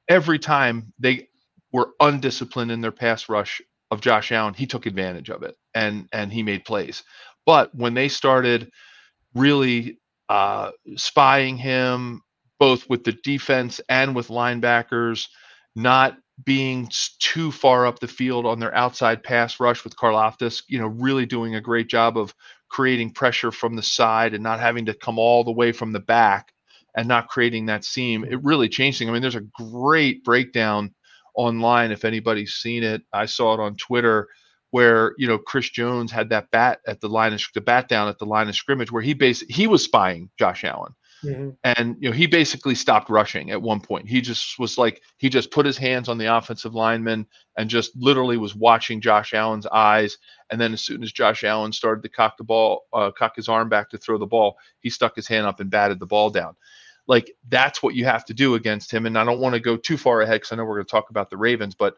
Every 0.09 0.39
time 0.39 0.93
they 0.99 1.27
were 1.73 1.89
undisciplined 1.99 2.71
in 2.71 2.81
their 2.81 2.91
pass 2.91 3.27
rush 3.27 3.61
of 3.91 4.01
Josh 4.01 4.31
Allen, 4.31 4.53
he 4.53 4.65
took 4.65 4.85
advantage 4.85 5.29
of 5.29 5.43
it 5.43 5.55
and 5.75 6.07
and 6.11 6.31
he 6.31 6.43
made 6.43 6.65
plays. 6.65 7.03
But 7.45 7.73
when 7.75 7.93
they 7.93 8.09
started 8.09 8.71
really 9.33 9.99
uh, 10.29 10.71
spying 10.95 11.57
him, 11.57 12.21
both 12.59 12.89
with 12.89 13.03
the 13.03 13.13
defense 13.13 13.79
and 13.87 14.15
with 14.15 14.27
linebackers, 14.29 15.27
not 15.75 16.17
being 16.43 16.89
too 17.19 17.51
far 17.51 17.85
up 17.85 17.99
the 17.99 18.07
field 18.07 18.45
on 18.45 18.59
their 18.59 18.73
outside 18.75 19.23
pass 19.23 19.59
rush 19.59 19.83
with 19.83 19.95
Karlaftis, 19.95 20.63
you 20.67 20.79
know, 20.79 20.87
really 20.87 21.25
doing 21.25 21.55
a 21.55 21.61
great 21.61 21.87
job 21.87 22.17
of 22.17 22.33
creating 22.69 23.11
pressure 23.11 23.51
from 23.51 23.75
the 23.75 23.83
side 23.83 24.33
and 24.33 24.43
not 24.43 24.59
having 24.59 24.85
to 24.85 24.93
come 24.93 25.17
all 25.17 25.43
the 25.43 25.51
way 25.51 25.71
from 25.71 25.91
the 25.91 25.99
back 25.99 26.53
and 26.95 27.07
not 27.07 27.27
creating 27.27 27.65
that 27.65 27.83
seam. 27.83 28.23
It 28.23 28.43
really 28.43 28.69
changed 28.69 28.99
things. 28.99 29.09
I 29.09 29.13
mean, 29.13 29.21
there's 29.21 29.35
a 29.35 29.41
great 29.71 30.23
breakdown 30.23 30.93
online 31.35 31.91
if 31.91 32.05
anybody's 32.05 32.53
seen 32.53 32.83
it. 32.83 33.01
I 33.13 33.25
saw 33.25 33.53
it 33.53 33.59
on 33.59 33.75
Twitter 33.75 34.27
where 34.71 35.13
you 35.17 35.27
know 35.27 35.37
Chris 35.37 35.69
Jones 35.69 36.11
had 36.11 36.29
that 36.29 36.51
bat 36.51 36.79
at 36.87 36.99
the 36.99 37.07
line 37.07 37.33
of 37.33 37.41
the 37.53 37.61
bat 37.61 37.87
down 37.87 38.09
at 38.09 38.19
the 38.19 38.25
line 38.25 38.49
of 38.49 38.55
scrimmage 38.55 38.91
where 38.91 39.01
he 39.01 39.13
basically 39.13 39.53
he 39.53 39.67
was 39.67 39.83
spying 39.83 40.29
Josh 40.37 40.63
Allen 40.63 40.93
Mm-hmm. 41.23 41.49
And 41.63 41.95
you 41.99 42.09
know, 42.09 42.15
he 42.15 42.27
basically 42.27 42.75
stopped 42.75 43.09
rushing 43.09 43.51
at 43.51 43.61
one 43.61 43.81
point. 43.81 44.07
He 44.07 44.21
just 44.21 44.59
was 44.59 44.77
like 44.77 45.01
he 45.17 45.29
just 45.29 45.51
put 45.51 45.65
his 45.65 45.77
hands 45.77 46.09
on 46.09 46.17
the 46.17 46.35
offensive 46.35 46.75
lineman 46.75 47.25
and 47.57 47.69
just 47.69 47.91
literally 47.95 48.37
was 48.37 48.55
watching 48.55 49.01
Josh 49.01 49.33
Allen's 49.33 49.65
eyes. 49.65 50.17
And 50.51 50.61
then 50.61 50.73
as 50.73 50.81
soon 50.81 51.03
as 51.03 51.11
Josh 51.11 51.43
Allen 51.43 51.71
started 51.71 52.03
to 52.03 52.09
cock 52.09 52.37
the 52.37 52.43
ball, 52.43 52.83
uh, 52.93 53.11
cock 53.11 53.35
his 53.35 53.49
arm 53.49 53.69
back 53.69 53.89
to 53.89 53.97
throw 53.97 54.17
the 54.17 54.25
ball, 54.25 54.57
he 54.79 54.89
stuck 54.89 55.15
his 55.15 55.27
hand 55.27 55.47
up 55.47 55.59
and 55.59 55.71
batted 55.71 55.99
the 55.99 56.05
ball 56.05 56.29
down. 56.29 56.55
Like 57.07 57.31
that's 57.47 57.81
what 57.81 57.95
you 57.95 58.05
have 58.05 58.25
to 58.25 58.33
do 58.33 58.55
against 58.55 58.91
him. 58.91 59.05
And 59.05 59.17
I 59.17 59.23
don't 59.23 59.39
want 59.39 59.55
to 59.55 59.61
go 59.61 59.77
too 59.77 59.97
far 59.97 60.21
ahead 60.21 60.41
because 60.41 60.51
I 60.51 60.55
know 60.57 60.65
we're 60.65 60.75
going 60.75 60.85
to 60.85 60.91
talk 60.91 61.09
about 61.09 61.29
the 61.29 61.37
Ravens, 61.37 61.73
but 61.73 61.95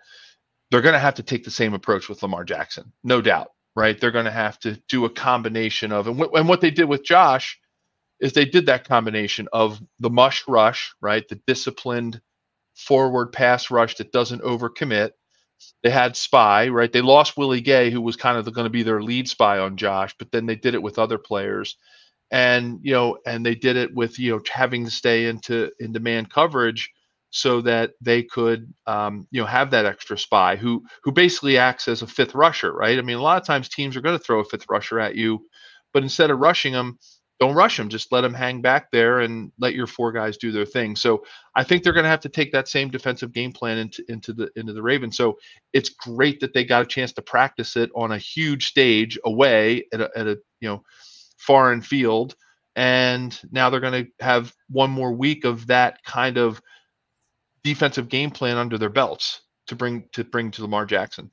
they're 0.71 0.81
going 0.81 0.93
to 0.93 0.99
have 0.99 1.15
to 1.15 1.23
take 1.23 1.43
the 1.43 1.51
same 1.51 1.73
approach 1.73 2.07
with 2.07 2.21
Lamar 2.21 2.43
Jackson, 2.43 2.93
no 3.03 3.21
doubt. 3.21 3.51
Right? 3.75 3.99
They're 3.99 4.11
going 4.11 4.25
to 4.25 4.31
have 4.31 4.59
to 4.59 4.81
do 4.87 5.05
a 5.05 5.09
combination 5.09 5.91
of 5.91 6.07
and, 6.07 6.17
w- 6.17 6.37
and 6.37 6.49
what 6.49 6.59
they 6.59 6.71
did 6.71 6.85
with 6.85 7.03
Josh 7.03 7.59
is 8.19 8.33
they 8.33 8.45
did 8.45 8.65
that 8.67 8.87
combination 8.87 9.47
of 9.53 9.81
the 9.99 10.09
mush 10.09 10.43
rush, 10.47 10.93
right? 11.01 11.27
The 11.27 11.39
disciplined 11.47 12.21
forward 12.75 13.31
pass 13.31 13.71
rush 13.71 13.95
that 13.97 14.11
doesn't 14.11 14.43
overcommit. 14.43 15.11
They 15.83 15.89
had 15.89 16.15
spy, 16.15 16.69
right? 16.69 16.91
They 16.91 17.01
lost 17.01 17.37
Willie 17.37 17.61
Gay, 17.61 17.91
who 17.91 18.01
was 18.01 18.15
kind 18.15 18.37
of 18.37 18.51
going 18.53 18.65
to 18.65 18.69
be 18.69 18.83
their 18.83 19.01
lead 19.01 19.27
spy 19.29 19.59
on 19.59 19.77
Josh, 19.77 20.15
but 20.17 20.31
then 20.31 20.45
they 20.45 20.55
did 20.55 20.73
it 20.73 20.81
with 20.81 20.99
other 20.99 21.17
players, 21.17 21.75
and 22.31 22.79
you 22.81 22.93
know, 22.93 23.17
and 23.25 23.45
they 23.45 23.55
did 23.55 23.75
it 23.75 23.93
with 23.93 24.19
you 24.19 24.31
know 24.31 24.41
having 24.51 24.85
to 24.85 24.91
stay 24.91 25.25
into 25.27 25.71
into 25.79 25.99
man 25.99 26.25
coverage 26.25 26.89
so 27.31 27.61
that 27.61 27.91
they 28.01 28.23
could 28.23 28.73
um, 28.87 29.27
you 29.31 29.41
know 29.41 29.47
have 29.47 29.71
that 29.71 29.85
extra 29.85 30.17
spy 30.17 30.55
who 30.55 30.83
who 31.03 31.11
basically 31.11 31.57
acts 31.57 31.87
as 31.87 32.01
a 32.01 32.07
fifth 32.07 32.35
rusher, 32.35 32.71
right? 32.73 32.97
I 32.97 33.01
mean, 33.01 33.17
a 33.17 33.21
lot 33.21 33.41
of 33.41 33.47
times 33.47 33.69
teams 33.69 33.97
are 33.97 34.01
going 34.01 34.17
to 34.17 34.23
throw 34.23 34.39
a 34.39 34.45
fifth 34.45 34.65
rusher 34.69 34.99
at 34.99 35.15
you, 35.15 35.45
but 35.93 36.03
instead 36.03 36.31
of 36.31 36.39
rushing 36.39 36.73
them, 36.73 36.97
don't 37.39 37.55
rush 37.55 37.77
them. 37.77 37.87
Just 37.87 38.11
let 38.11 38.21
them 38.21 38.33
hang 38.33 38.61
back 38.61 38.91
there 38.91 39.21
and 39.21 39.51
let 39.59 39.73
your 39.73 39.87
four 39.87 40.11
guys 40.11 40.37
do 40.37 40.51
their 40.51 40.65
thing. 40.65 40.95
So 40.95 41.23
I 41.55 41.63
think 41.63 41.83
they're 41.83 41.93
going 41.93 42.03
to 42.03 42.09
have 42.09 42.19
to 42.21 42.29
take 42.29 42.51
that 42.51 42.67
same 42.67 42.89
defensive 42.89 43.31
game 43.31 43.53
plan 43.53 43.77
into 43.77 44.03
into 44.09 44.33
the 44.33 44.49
into 44.55 44.73
the 44.73 44.81
Ravens. 44.81 45.15
So 45.15 45.37
it's 45.71 45.89
great 45.89 46.41
that 46.41 46.53
they 46.53 46.65
got 46.65 46.83
a 46.83 46.87
chance 46.87 47.13
to 47.13 47.21
practice 47.21 47.77
it 47.77 47.89
on 47.95 48.11
a 48.11 48.17
huge 48.17 48.67
stage 48.67 49.17
away 49.23 49.85
at 49.93 50.01
a, 50.01 50.09
at 50.15 50.27
a 50.27 50.37
you 50.59 50.67
know 50.69 50.83
foreign 51.37 51.81
field, 51.81 52.35
and 52.75 53.39
now 53.51 53.69
they're 53.69 53.79
going 53.79 54.05
to 54.05 54.23
have 54.23 54.53
one 54.69 54.91
more 54.91 55.13
week 55.13 55.45
of 55.45 55.67
that 55.67 56.03
kind 56.03 56.37
of 56.37 56.61
defensive 57.63 58.09
game 58.09 58.31
plan 58.31 58.57
under 58.57 58.77
their 58.77 58.89
belts 58.89 59.41
to 59.67 59.75
bring 59.75 60.03
to 60.11 60.25
bring 60.25 60.51
to 60.51 60.61
Lamar 60.61 60.85
Jackson. 60.85 61.31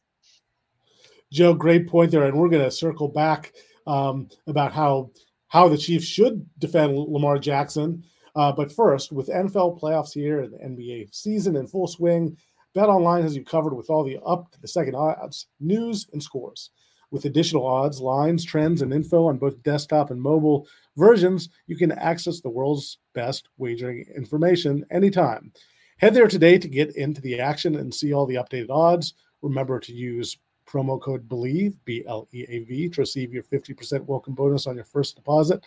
Joe, 1.32 1.52
great 1.52 1.88
point 1.88 2.12
there, 2.12 2.26
and 2.26 2.38
we're 2.38 2.48
going 2.48 2.62
to 2.62 2.70
circle 2.70 3.08
back 3.08 3.52
um, 3.88 4.28
about 4.46 4.72
how 4.72 5.10
how 5.48 5.68
the 5.68 5.78
Chiefs 5.78 6.06
should 6.06 6.46
defend 6.58 6.96
Lamar 6.96 7.38
Jackson. 7.38 8.04
Uh, 8.34 8.52
but 8.52 8.72
first, 8.72 9.12
with 9.12 9.28
NFL 9.28 9.80
playoffs 9.80 10.12
here 10.12 10.40
and 10.40 10.52
the 10.52 10.58
NBA 10.58 11.14
season 11.14 11.56
in 11.56 11.66
full 11.66 11.86
swing, 11.86 12.36
Bet 12.74 12.88
Online 12.88 13.22
has 13.22 13.34
you 13.34 13.44
covered 13.44 13.74
with 13.74 13.88
all 13.88 14.04
the 14.04 14.18
up 14.26 14.50
to 14.52 14.60
the 14.60 14.68
second 14.68 14.94
odds, 14.94 15.46
news, 15.60 16.06
and 16.12 16.22
scores. 16.22 16.70
With 17.10 17.24
additional 17.24 17.66
odds, 17.66 18.00
lines, 18.00 18.44
trends, 18.44 18.82
and 18.82 18.92
info 18.92 19.28
on 19.28 19.38
both 19.38 19.62
desktop 19.62 20.10
and 20.10 20.20
mobile 20.20 20.66
versions, 20.96 21.48
you 21.66 21.76
can 21.76 21.92
access 21.92 22.40
the 22.40 22.50
world's 22.50 22.98
best 23.14 23.48
wagering 23.56 24.04
information 24.14 24.84
anytime. 24.90 25.52
Head 25.98 26.12
there 26.12 26.28
today 26.28 26.58
to 26.58 26.68
get 26.68 26.94
into 26.96 27.22
the 27.22 27.40
action 27.40 27.76
and 27.76 27.94
see 27.94 28.12
all 28.12 28.26
the 28.26 28.34
updated 28.34 28.68
odds. 28.68 29.14
Remember 29.40 29.80
to 29.80 29.92
use 29.94 30.36
promo 30.66 31.00
code 31.00 31.28
believe 31.28 31.76
B 31.84 32.04
L 32.06 32.28
E 32.32 32.44
A 32.48 32.60
V, 32.64 32.88
to 32.88 33.00
receive 33.00 33.32
your 33.32 33.42
50% 33.44 34.04
welcome 34.04 34.34
bonus 34.34 34.66
on 34.66 34.74
your 34.74 34.84
first 34.84 35.16
deposit. 35.16 35.64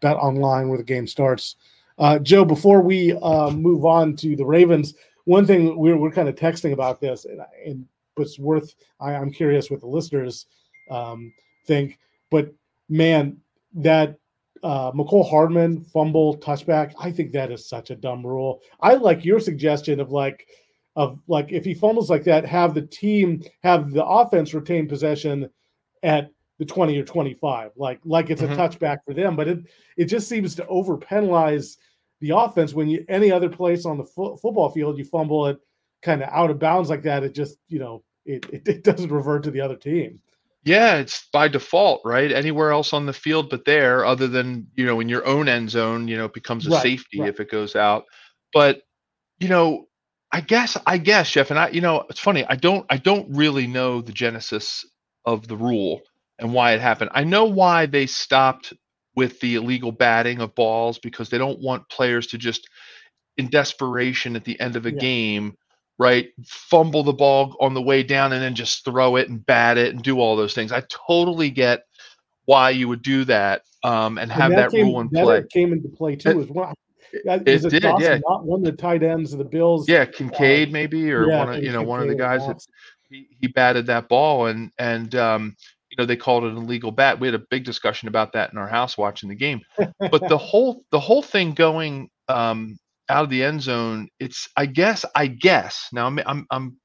Bet 0.00 0.16
online 0.16 0.68
where 0.68 0.78
the 0.78 0.84
game 0.84 1.06
starts. 1.06 1.56
Uh, 1.98 2.18
Joe, 2.18 2.44
before 2.44 2.80
we 2.80 3.12
uh, 3.22 3.50
move 3.50 3.84
on 3.84 4.16
to 4.16 4.34
the 4.34 4.44
Ravens, 4.44 4.94
one 5.24 5.46
thing 5.46 5.78
we're, 5.78 5.96
we're 5.96 6.10
kind 6.10 6.28
of 6.28 6.34
texting 6.34 6.72
about 6.72 7.00
this, 7.00 7.24
and, 7.24 7.40
and 7.64 7.86
it's 8.16 8.38
worth, 8.38 8.74
I, 9.00 9.12
am 9.12 9.30
curious 9.30 9.70
what 9.70 9.80
the 9.80 9.86
listeners 9.86 10.46
um, 10.90 11.32
think, 11.66 11.98
but 12.30 12.52
man, 12.88 13.36
that 13.74 14.18
uh, 14.62 14.92
Mecole 14.92 15.28
Hardman 15.28 15.84
fumble 15.84 16.38
touchback, 16.38 16.92
I 17.00 17.10
think 17.10 17.32
that 17.32 17.50
is 17.50 17.68
such 17.68 17.90
a 17.90 17.96
dumb 17.96 18.26
rule. 18.26 18.62
I 18.80 18.94
like 18.94 19.24
your 19.24 19.40
suggestion 19.40 20.00
of 20.00 20.10
like, 20.10 20.46
of 20.96 21.18
like 21.26 21.52
if 21.52 21.64
he 21.64 21.74
fumbles 21.74 22.10
like 22.10 22.24
that, 22.24 22.44
have 22.46 22.74
the 22.74 22.82
team 22.82 23.42
have 23.62 23.92
the 23.92 24.04
offense 24.04 24.52
retain 24.54 24.88
possession 24.88 25.48
at 26.02 26.30
the 26.58 26.64
20 26.64 26.98
or 26.98 27.04
25, 27.04 27.72
like 27.76 28.00
like 28.04 28.30
it's 28.30 28.42
mm-hmm. 28.42 28.52
a 28.52 28.56
touchback 28.56 28.98
for 29.04 29.14
them. 29.14 29.36
But 29.36 29.48
it 29.48 29.58
it 29.96 30.04
just 30.06 30.28
seems 30.28 30.54
to 30.56 30.66
over 30.66 30.96
penalize 30.96 31.78
the 32.20 32.30
offense 32.30 32.74
when 32.74 32.88
you 32.88 33.04
any 33.08 33.32
other 33.32 33.48
place 33.48 33.84
on 33.84 33.98
the 33.98 34.04
fo- 34.04 34.36
football 34.36 34.70
field 34.70 34.96
you 34.96 35.04
fumble 35.04 35.46
it 35.48 35.58
kind 36.02 36.22
of 36.22 36.28
out 36.30 36.50
of 36.50 36.58
bounds 36.58 36.90
like 36.90 37.02
that. 37.02 37.24
It 37.24 37.34
just 37.34 37.56
you 37.68 37.78
know 37.78 38.04
it, 38.24 38.46
it, 38.52 38.68
it 38.68 38.84
doesn't 38.84 39.10
revert 39.10 39.44
to 39.44 39.50
the 39.50 39.60
other 39.60 39.76
team. 39.76 40.20
Yeah, 40.64 40.96
it's 40.98 41.28
by 41.32 41.48
default, 41.48 42.02
right? 42.04 42.30
Anywhere 42.30 42.70
else 42.70 42.92
on 42.92 43.06
the 43.06 43.12
field 43.12 43.50
but 43.50 43.64
there, 43.64 44.04
other 44.04 44.28
than 44.28 44.68
you 44.76 44.86
know 44.86 45.00
in 45.00 45.08
your 45.08 45.26
own 45.26 45.48
end 45.48 45.70
zone, 45.70 46.06
you 46.06 46.16
know 46.16 46.26
it 46.26 46.34
becomes 46.34 46.66
a 46.66 46.70
right, 46.70 46.82
safety 46.82 47.20
right. 47.20 47.28
if 47.28 47.40
it 47.40 47.50
goes 47.50 47.74
out. 47.74 48.04
But 48.52 48.82
you 49.40 49.48
know 49.48 49.86
I 50.32 50.40
guess 50.40 50.76
I 50.86 50.98
guess 50.98 51.30
Jeff 51.30 51.50
and 51.50 51.58
I 51.58 51.68
you 51.68 51.80
know 51.80 52.04
it's 52.08 52.20
funny 52.20 52.44
I 52.46 52.56
don't 52.56 52.86
I 52.88 52.96
don't 52.96 53.34
really 53.34 53.66
know 53.66 54.00
the 54.00 54.12
genesis 54.12 54.84
of 55.24 55.46
the 55.46 55.56
rule 55.56 56.00
and 56.38 56.52
why 56.52 56.72
it 56.72 56.80
happened. 56.80 57.10
I 57.14 57.24
know 57.24 57.44
why 57.44 57.86
they 57.86 58.06
stopped 58.06 58.72
with 59.14 59.38
the 59.40 59.56
illegal 59.56 59.92
batting 59.92 60.40
of 60.40 60.54
balls 60.54 60.98
because 60.98 61.28
they 61.28 61.38
don't 61.38 61.60
want 61.60 61.88
players 61.88 62.26
to 62.28 62.38
just 62.38 62.68
in 63.36 63.48
desperation 63.48 64.36
at 64.36 64.44
the 64.44 64.58
end 64.58 64.76
of 64.76 64.86
a 64.86 64.92
yeah. 64.92 64.98
game 64.98 65.54
right 65.98 66.30
fumble 66.46 67.02
the 67.02 67.12
ball 67.12 67.56
on 67.60 67.74
the 67.74 67.82
way 67.82 68.02
down 68.02 68.32
and 68.32 68.42
then 68.42 68.54
just 68.54 68.84
throw 68.84 69.16
it 69.16 69.28
and 69.28 69.44
bat 69.44 69.76
it 69.78 69.94
and 69.94 70.02
do 70.02 70.18
all 70.18 70.36
those 70.36 70.54
things. 70.54 70.72
I 70.72 70.82
totally 71.06 71.50
get 71.50 71.84
why 72.46 72.70
you 72.70 72.88
would 72.88 73.02
do 73.02 73.24
that 73.26 73.62
um, 73.84 74.18
and 74.18 74.30
have 74.32 74.50
and 74.50 74.58
that, 74.58 74.70
that 74.70 74.76
came, 74.76 74.86
rule 74.86 75.00
in 75.00 75.08
that 75.12 75.24
play. 75.24 75.44
Came 75.50 75.72
into 75.72 75.88
play 75.88 76.16
too 76.16 76.40
as 76.40 76.48
well. 76.48 76.74
It, 77.12 77.48
it 77.48 77.70
did, 77.70 77.82
Dawson, 77.82 78.02
yeah. 78.02 78.18
Not 78.26 78.44
one 78.44 78.60
of 78.60 78.64
the 78.64 78.72
tight 78.72 79.02
ends 79.02 79.32
of 79.32 79.38
the 79.38 79.44
Bills. 79.44 79.88
Yeah, 79.88 80.04
Kincaid 80.06 80.68
uh, 80.68 80.72
maybe, 80.72 81.12
or 81.12 81.28
yeah, 81.28 81.44
one 81.44 81.54
of 81.54 81.62
you 81.62 81.72
know 81.72 81.82
one 81.82 82.00
of 82.00 82.08
the 82.08 82.14
guys 82.14 82.46
that 82.46 82.64
he, 83.10 83.28
he 83.40 83.48
batted 83.48 83.86
that 83.86 84.08
ball, 84.08 84.46
and 84.46 84.70
and 84.78 85.14
um, 85.14 85.56
you 85.90 85.96
know 85.98 86.06
they 86.06 86.16
called 86.16 86.44
it 86.44 86.52
an 86.52 86.56
illegal 86.56 86.90
bat. 86.90 87.20
We 87.20 87.28
had 87.28 87.34
a 87.34 87.44
big 87.50 87.64
discussion 87.64 88.08
about 88.08 88.32
that 88.32 88.52
in 88.52 88.58
our 88.58 88.68
house 88.68 88.96
watching 88.96 89.28
the 89.28 89.34
game. 89.34 89.60
but 89.98 90.26
the 90.28 90.38
whole 90.38 90.84
the 90.90 91.00
whole 91.00 91.22
thing 91.22 91.52
going 91.52 92.08
um, 92.28 92.78
out 93.08 93.24
of 93.24 93.30
the 93.30 93.44
end 93.44 93.62
zone, 93.62 94.08
it's 94.18 94.48
I 94.56 94.66
guess 94.66 95.04
I 95.14 95.26
guess 95.26 95.88
now 95.92 96.06
I'm 96.06 96.18
I'm, 96.26 96.46
I'm 96.50 96.76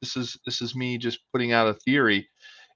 this 0.00 0.16
is 0.16 0.38
this 0.46 0.62
is 0.62 0.74
me 0.74 0.96
just 0.96 1.20
putting 1.32 1.52
out 1.52 1.68
a 1.68 1.74
theory, 1.74 2.28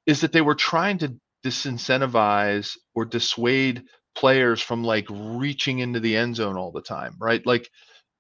is 0.07 0.21
that 0.21 0.33
they 0.33 0.43
were 0.43 0.55
trying 0.55 0.99
to 0.99 1.17
disincentivize 1.45 2.77
or 2.95 3.05
dissuade 3.05 3.83
players 4.15 4.61
from 4.63 4.85
like 4.85 5.07
reaching 5.11 5.81
into 5.81 6.01
the 6.01 6.17
end 6.17 6.37
zone 6.37 6.57
all 6.57 6.73
the 6.73 6.83
time, 6.83 7.17
right? 7.21 7.45
Like, 7.47 7.69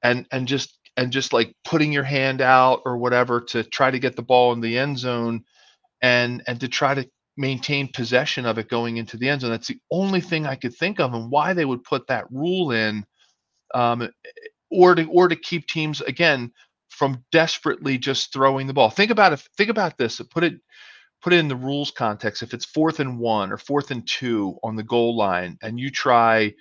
and 0.02 0.26
and 0.32 0.48
just 0.48 0.78
and 0.96 1.12
just 1.12 1.32
like 1.32 1.54
putting 1.64 1.92
your 1.92 2.04
hand 2.04 2.40
out 2.40 2.82
or 2.84 2.98
whatever 2.98 3.40
to 3.40 3.64
try 3.64 3.90
to 3.90 3.98
get 3.98 4.16
the 4.16 4.22
ball 4.22 4.52
in 4.52 4.60
the 4.60 4.78
end 4.78 4.98
zone, 4.98 5.44
and 6.02 6.42
and 6.46 6.60
to 6.60 6.68
try 6.68 6.94
to 6.94 7.08
maintain 7.36 7.88
possession 7.92 8.46
of 8.46 8.58
it 8.58 8.68
going 8.68 8.96
into 8.98 9.16
the 9.16 9.28
end 9.28 9.42
zone. 9.42 9.50
That's 9.50 9.68
the 9.68 9.80
only 9.90 10.20
thing 10.20 10.46
I 10.46 10.56
could 10.56 10.74
think 10.76 11.00
of, 11.00 11.14
and 11.14 11.30
why 11.30 11.54
they 11.54 11.64
would 11.64 11.84
put 11.84 12.06
that 12.08 12.26
rule 12.30 12.72
in, 12.72 13.04
um, 13.74 14.08
or 14.70 14.94
to 14.94 15.04
or 15.06 15.28
to 15.28 15.36
keep 15.36 15.66
teams 15.66 16.00
again 16.02 16.52
from 16.90 17.24
desperately 17.32 17.98
just 17.98 18.32
throwing 18.32 18.66
the 18.66 18.74
ball. 18.74 18.90
Think 18.90 19.10
about 19.10 19.32
it. 19.32 19.42
Think 19.56 19.70
about 19.70 19.98
this. 19.98 20.20
Put 20.30 20.44
it 20.44 20.54
put 21.22 21.32
it 21.32 21.38
in 21.38 21.48
the 21.48 21.56
rules 21.56 21.90
context. 21.90 22.42
If 22.42 22.54
it's 22.54 22.64
fourth 22.64 23.00
and 23.00 23.18
one 23.18 23.52
or 23.52 23.56
fourth 23.56 23.90
and 23.90 24.06
two 24.06 24.58
on 24.62 24.76
the 24.76 24.82
goal 24.82 25.16
line, 25.16 25.58
and 25.62 25.78
you 25.78 25.90
try 25.90 26.54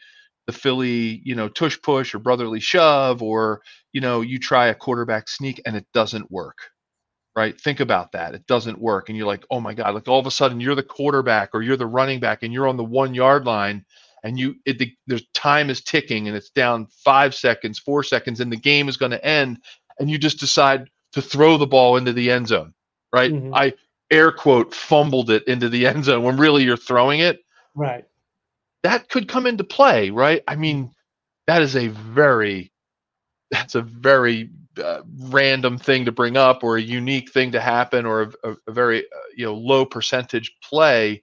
the 0.48 0.54
Philly, 0.54 1.22
you 1.24 1.36
know, 1.36 1.50
tush 1.50 1.78
push 1.82 2.16
or 2.16 2.20
brotherly 2.20 2.60
shove, 2.60 3.22
or 3.22 3.62
you 3.94 4.02
know, 4.02 4.22
you 4.22 4.40
try 4.40 4.68
a 4.68 4.76
quarterback 4.76 5.28
sneak 5.28 5.62
and 5.66 5.76
it 5.76 5.86
doesn't 5.94 6.32
work 6.32 6.58
right? 7.36 7.60
Think 7.60 7.80
about 7.80 8.12
that. 8.12 8.36
It 8.36 8.46
doesn't 8.48 8.80
work. 8.80 9.10
And 9.10 9.18
you're 9.18 9.28
like, 9.28 9.46
oh 9.50 9.60
my 9.60 9.74
God, 9.74 9.94
like 9.94 10.08
all 10.08 10.20
of 10.20 10.28
a 10.28 10.32
sudden 10.32 10.60
you're 10.60 10.76
the 10.76 10.84
quarterback 10.84 11.52
or 11.54 11.62
you're 11.62 11.78
the 11.78 11.86
running 11.86 12.20
back 12.20 12.44
and 12.44 12.54
you're 12.54 12.68
on 12.68 12.78
the 12.78 12.84
one 12.84 13.14
yard 13.14 13.46
line 13.46 13.86
and 14.24 14.38
you, 14.38 14.56
it, 14.66 14.80
the, 14.80 14.94
there's 15.08 15.26
time 15.34 15.70
is 15.70 15.82
ticking 15.82 16.28
and 16.28 16.36
it's 16.36 16.50
down 16.50 16.88
five 17.04 17.34
seconds, 17.34 17.80
four 17.80 18.04
seconds, 18.04 18.40
and 18.40 18.52
the 18.52 18.58
game 18.58 18.90
is 18.90 18.98
going 18.98 19.12
to 19.12 19.26
end. 19.26 19.60
And 20.00 20.10
you 20.10 20.18
just 20.18 20.40
decide 20.40 20.90
to 21.14 21.22
throw 21.22 21.58
the 21.58 21.68
ball 21.68 21.98
into 21.98 22.14
the 22.14 22.32
end 22.32 22.48
zone, 22.48 22.74
right? 23.14 23.32
Mm-hmm. 23.32 23.54
I 23.54 23.74
air 24.12 24.32
quote 24.32 24.76
fumbled 24.76 25.30
it 25.30 25.48
into 25.48 25.70
the 25.70 25.88
end 25.88 26.06
zone 26.06 26.24
when 26.24 26.38
really 26.38 26.64
you're 26.64 26.78
throwing 26.78 27.22
it. 27.22 27.40
Right. 27.74 28.06
That 28.84 29.10
could 29.10 29.28
come 29.28 29.48
into 29.48 29.64
play, 29.64 30.10
right? 30.10 30.44
I 30.48 30.56
mean, 30.56 30.92
that 31.48 31.62
is 31.62 31.76
a 31.76 31.88
very, 31.88 32.72
that's 33.52 33.76
a 33.76 33.82
very 33.82 34.50
uh, 34.78 35.02
random 35.30 35.78
thing 35.78 36.06
to 36.06 36.12
bring 36.12 36.38
up 36.38 36.64
or 36.64 36.78
a 36.78 36.82
unique 36.82 37.32
thing 37.32 37.52
to 37.52 37.60
happen 37.60 38.06
or 38.06 38.34
a, 38.44 38.56
a, 38.68 38.72
very 38.72 39.00
uh, 39.00 39.30
you 39.36 39.46
know 39.46 39.54
low 39.54 39.86
percentage 39.86 40.56
play 40.64 41.22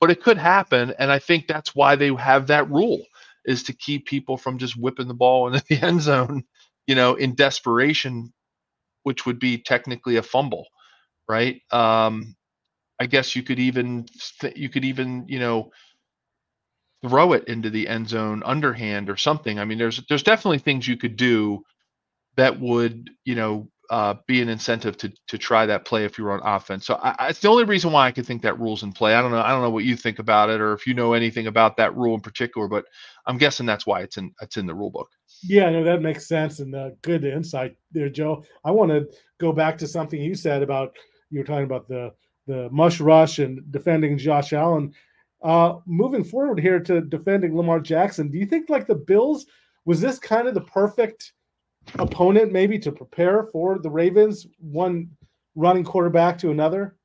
but 0.00 0.10
it 0.10 0.22
could 0.22 0.38
happen 0.38 0.94
and 0.98 1.12
i 1.12 1.18
think 1.18 1.46
that's 1.46 1.74
why 1.74 1.94
they 1.94 2.08
have 2.14 2.46
that 2.46 2.68
rule 2.70 3.04
is 3.44 3.62
to 3.62 3.74
keep 3.74 4.06
people 4.06 4.38
from 4.38 4.56
just 4.56 4.78
whipping 4.78 5.08
the 5.08 5.14
ball 5.14 5.46
into 5.46 5.62
the 5.68 5.78
end 5.86 6.00
zone 6.00 6.42
you 6.86 6.94
know 6.94 7.14
in 7.16 7.34
desperation 7.34 8.32
which 9.02 9.26
would 9.26 9.38
be 9.38 9.58
technically 9.58 10.16
a 10.16 10.22
fumble 10.22 10.66
right 11.30 11.62
um 11.70 12.34
i 12.98 13.06
guess 13.06 13.36
you 13.36 13.42
could 13.42 13.58
even 13.58 14.04
you 14.56 14.68
could 14.68 14.84
even 14.84 15.24
you 15.28 15.38
know 15.38 15.70
throw 17.02 17.32
it 17.32 17.44
into 17.48 17.70
the 17.70 17.88
end 17.88 18.08
zone 18.08 18.42
underhand 18.44 19.08
or 19.08 19.16
something 19.16 19.58
i 19.58 19.64
mean 19.64 19.78
there's 19.78 20.02
there's 20.08 20.24
definitely 20.24 20.58
things 20.58 20.86
you 20.88 20.96
could 20.96 21.16
do 21.16 21.62
that 22.36 22.58
would 22.60 23.10
you 23.24 23.34
know 23.34 23.68
uh, 23.90 24.14
be 24.28 24.40
an 24.40 24.48
incentive 24.48 24.96
to 24.96 25.12
to 25.26 25.36
try 25.36 25.66
that 25.66 25.84
play 25.84 26.04
if 26.04 26.16
you're 26.16 26.30
on 26.32 26.40
offense. 26.44 26.86
So 26.86 26.94
I, 26.94 27.28
it's 27.28 27.40
the 27.40 27.48
only 27.48 27.64
reason 27.64 27.90
why 27.90 28.06
I 28.06 28.12
could 28.12 28.24
think 28.24 28.42
that 28.42 28.58
rule's 28.58 28.84
in 28.84 28.92
play. 28.92 29.14
I 29.14 29.20
don't 29.20 29.32
know. 29.32 29.40
I 29.40 29.48
don't 29.48 29.62
know 29.62 29.70
what 29.70 29.84
you 29.84 29.96
think 29.96 30.20
about 30.20 30.48
it, 30.48 30.60
or 30.60 30.72
if 30.72 30.86
you 30.86 30.94
know 30.94 31.12
anything 31.12 31.48
about 31.48 31.76
that 31.78 31.96
rule 31.96 32.14
in 32.14 32.20
particular. 32.20 32.68
But 32.68 32.84
I'm 33.26 33.36
guessing 33.36 33.66
that's 33.66 33.86
why 33.86 34.02
it's 34.02 34.16
in 34.16 34.32
it's 34.40 34.56
in 34.56 34.66
the 34.66 34.74
rule 34.74 34.90
book. 34.90 35.08
Yeah, 35.42 35.70
no, 35.70 35.82
that 35.82 36.02
makes 36.02 36.28
sense 36.28 36.60
and 36.60 36.74
uh, 36.74 36.90
good 37.02 37.24
insight 37.24 37.76
there, 37.90 38.08
Joe. 38.08 38.44
I 38.64 38.70
want 38.70 38.92
to 38.92 39.08
go 39.40 39.52
back 39.52 39.76
to 39.78 39.88
something 39.88 40.20
you 40.20 40.36
said 40.36 40.62
about 40.62 40.94
you 41.30 41.38
were 41.38 41.44
talking 41.44 41.64
about 41.64 41.88
the 41.88 42.12
the 42.46 42.68
mush 42.70 43.00
rush 43.00 43.38
and 43.38 43.70
defending 43.70 44.18
Josh 44.18 44.52
Allen. 44.52 44.92
Uh, 45.42 45.78
moving 45.86 46.24
forward 46.24 46.60
here 46.60 46.80
to 46.80 47.00
defending 47.00 47.56
Lamar 47.56 47.80
Jackson, 47.80 48.30
do 48.30 48.38
you 48.38 48.44
think 48.44 48.68
like 48.68 48.86
the 48.86 48.94
Bills 48.94 49.46
was 49.84 50.00
this 50.00 50.18
kind 50.18 50.46
of 50.48 50.54
the 50.54 50.60
perfect 50.60 51.32
opponent 51.98 52.52
maybe 52.52 52.78
to 52.78 52.92
prepare 52.92 53.44
for 53.44 53.78
the 53.78 53.90
Ravens, 53.90 54.46
one 54.58 55.08
running 55.54 55.84
quarterback 55.84 56.36
to 56.38 56.50
another? 56.50 56.96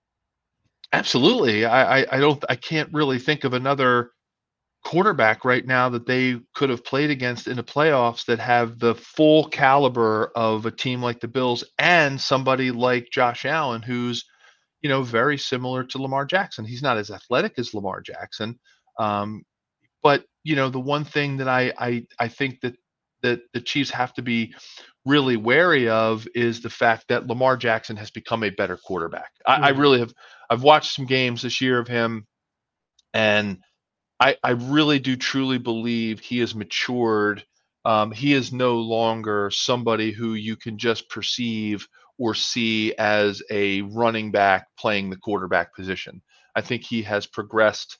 Absolutely. 0.92 1.66
I, 1.66 2.00
I, 2.02 2.18
I 2.18 2.20
don't 2.20 2.44
I 2.50 2.56
can't 2.56 2.92
really 2.94 3.20
think 3.20 3.44
of 3.44 3.54
another 3.54 4.12
quarterback 4.86 5.44
right 5.44 5.66
now 5.66 5.90
that 5.90 6.06
they 6.06 6.40
could 6.54 6.70
have 6.70 6.86
played 6.86 7.10
against 7.10 7.48
in 7.48 7.58
the 7.58 7.64
playoffs 7.64 8.26
that 8.26 8.40
have 8.40 8.78
the 8.78 8.94
full 8.96 9.50
caliber 9.50 10.32
of 10.36 10.66
a 10.68 10.72
team 10.72 11.02
like 11.02 11.20
the 11.20 11.28
Bills 11.28 11.64
and 11.80 12.22
somebody 12.22 12.70
like 12.72 13.10
Josh 13.12 13.46
Allen 13.46 13.82
who's 13.82 14.24
you 14.82 14.90
know 14.90 15.02
very 15.02 15.38
similar 15.38 15.84
to 15.84 16.02
Lamar 16.02 16.26
Jackson. 16.26 16.64
He's 16.64 16.84
not 16.84 16.98
as 16.98 17.10
athletic 17.10 17.54
as 17.58 17.74
Lamar 17.74 18.02
Jackson. 18.02 18.60
Um, 19.00 19.44
but 20.04 20.24
you 20.44 20.56
know 20.56 20.70
the 20.70 20.80
one 20.80 21.04
thing 21.04 21.38
that 21.38 21.48
I 21.48 21.74
I 21.78 22.06
I 22.20 22.28
think 22.28 22.62
that 22.62 22.76
that 23.24 23.42
the 23.54 23.62
Chiefs 23.62 23.90
have 23.90 24.14
to 24.14 24.22
be 24.22 24.54
really 25.04 25.36
wary 25.36 25.90
of 25.90 26.28
is 26.36 26.62
the 26.62 26.70
fact 26.70 27.06
that 27.10 27.26
Lamar 27.26 27.58
Jackson 27.58 27.98
has 27.98 28.12
become 28.12 28.44
a 28.44 28.52
better 28.52 28.78
quarterback. 28.78 29.32
I, 29.48 29.56
mm-hmm. 29.56 29.64
I 29.64 29.70
really 29.70 30.00
have. 30.00 30.14
I've 30.48 30.62
watched 30.62 30.94
some 30.94 31.08
games 31.08 31.42
this 31.42 31.60
year 31.60 31.80
of 31.80 31.88
him, 31.88 32.28
and 33.16 33.58
I, 34.20 34.38
I 34.44 34.52
really 34.52 35.00
do 35.00 35.16
truly 35.16 35.58
believe 35.60 36.20
he 36.20 36.40
has 36.40 36.56
matured 36.56 37.44
Um, 37.86 38.12
he 38.12 38.34
is 38.34 38.52
no 38.52 38.78
longer 38.78 39.52
somebody 39.52 40.12
who 40.12 40.34
you 40.34 40.56
can 40.56 40.78
just 40.78 41.10
perceive 41.10 41.88
or 42.18 42.34
see 42.34 42.94
as 42.96 43.44
a 43.52 43.82
running 43.82 44.32
back 44.32 44.68
playing 44.80 45.10
the 45.10 45.18
quarterback 45.18 45.76
position. 45.76 46.22
I 46.56 46.62
think 46.62 46.84
he 46.84 47.04
has 47.04 47.28
progressed 47.28 48.00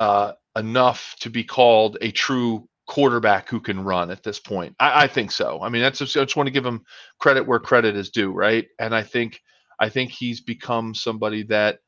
uh, 0.00 0.32
enough 0.56 1.16
to 1.20 1.30
be 1.30 1.44
called 1.44 1.98
a 2.00 2.10
true 2.12 2.68
quarterback 2.86 3.48
who 3.48 3.60
can 3.60 3.84
run 3.84 4.10
at 4.10 4.22
this 4.22 4.40
point. 4.40 4.74
I, 4.80 5.04
I 5.04 5.06
think 5.08 5.32
so. 5.32 5.60
I 5.62 5.70
mean, 5.70 5.82
that's 5.82 5.98
just, 6.00 6.16
I 6.16 6.24
just 6.24 6.36
want 6.36 6.48
to 6.48 6.52
give 6.52 6.66
him 6.66 6.82
credit 7.18 7.46
where 7.46 7.60
credit 7.60 7.96
is 7.96 8.10
due, 8.10 8.32
right? 8.32 8.66
And 8.78 8.94
I 8.94 9.02
think 9.04 9.40
I 9.80 9.88
think 9.90 10.10
he's 10.10 10.40
become 10.40 10.94
somebody 10.94 11.44
that 11.44 11.78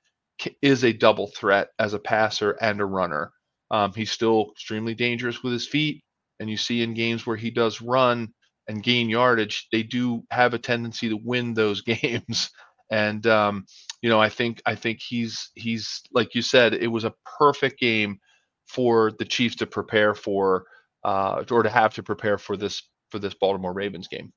is 0.62 0.84
a 0.84 0.92
double 0.92 1.28
threat 1.28 1.68
as 1.78 1.94
a 1.94 1.98
passer 1.98 2.52
and 2.60 2.80
a 2.80 2.84
runner. 2.84 3.32
Um, 3.70 3.92
he's 3.94 4.10
still 4.10 4.50
extremely 4.52 4.94
dangerous 4.94 5.42
with 5.42 5.52
his 5.52 5.66
feet, 5.66 6.02
and 6.40 6.50
you 6.50 6.56
see 6.56 6.82
in 6.82 6.94
games 6.94 7.26
where 7.26 7.36
he 7.36 7.50
does 7.50 7.80
run 7.80 8.32
and 8.68 8.82
gain 8.82 9.08
yardage, 9.08 9.68
they 9.72 9.82
do 9.82 10.24
have 10.30 10.54
a 10.54 10.58
tendency 10.58 11.08
to 11.08 11.16
win 11.16 11.54
those 11.54 11.80
games. 11.82 12.50
And 12.90 13.26
um, 13.26 13.66
you 14.02 14.10
know, 14.10 14.20
I 14.20 14.28
think 14.28 14.60
I 14.66 14.74
think 14.74 15.00
he's 15.00 15.50
he's 15.54 16.02
like 16.12 16.34
you 16.34 16.42
said, 16.42 16.74
it 16.74 16.88
was 16.88 17.04
a 17.04 17.14
perfect 17.38 17.80
game 17.80 18.18
for 18.66 19.12
the 19.18 19.24
Chiefs 19.24 19.56
to 19.56 19.66
prepare 19.66 20.14
for 20.14 20.64
uh, 21.04 21.44
or 21.50 21.62
to 21.62 21.70
have 21.70 21.94
to 21.94 22.02
prepare 22.02 22.38
for 22.38 22.56
this 22.56 22.82
for 23.10 23.18
this 23.18 23.34
Baltimore 23.34 23.72
Ravens 23.72 24.08
game. 24.08 24.32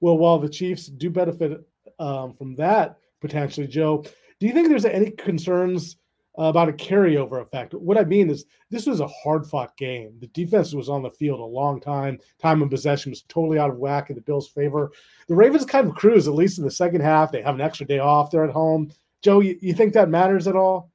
Well, 0.00 0.18
while 0.18 0.38
the 0.38 0.48
Chiefs 0.48 0.86
do 0.86 1.10
benefit 1.10 1.60
um, 1.98 2.34
from 2.34 2.54
that 2.56 2.98
potentially, 3.20 3.66
Joe, 3.66 4.04
do 4.40 4.46
you 4.46 4.52
think 4.52 4.68
there's 4.68 4.84
any 4.84 5.10
concerns 5.10 5.96
about 6.38 6.68
a 6.68 6.72
carryover 6.72 7.40
effect? 7.40 7.72
What 7.74 7.96
I 7.96 8.04
mean 8.04 8.28
is, 8.28 8.44
this 8.70 8.86
was 8.86 9.00
a 9.00 9.08
hard 9.08 9.46
fought 9.46 9.76
game. 9.76 10.14
The 10.20 10.26
defense 10.28 10.74
was 10.74 10.88
on 10.88 11.02
the 11.02 11.10
field 11.10 11.40
a 11.40 11.44
long 11.44 11.80
time. 11.80 12.18
Time 12.40 12.62
of 12.62 12.68
possession 12.70 13.10
was 13.10 13.22
totally 13.22 13.58
out 13.58 13.70
of 13.70 13.78
whack 13.78 14.10
in 14.10 14.16
the 14.16 14.22
Bills' 14.22 14.48
favor. 14.48 14.92
The 15.28 15.34
Ravens 15.34 15.64
kind 15.64 15.88
of 15.88 15.94
cruise, 15.94 16.28
at 16.28 16.34
least 16.34 16.58
in 16.58 16.64
the 16.64 16.70
second 16.70 17.00
half. 17.00 17.32
They 17.32 17.42
have 17.42 17.54
an 17.54 17.60
extra 17.60 17.86
day 17.86 18.00
off. 18.00 18.30
They're 18.30 18.44
at 18.44 18.50
home. 18.50 18.90
Joe, 19.22 19.40
you, 19.40 19.58
you 19.60 19.72
think 19.72 19.94
that 19.94 20.10
matters 20.10 20.46
at 20.46 20.56
all? 20.56 20.90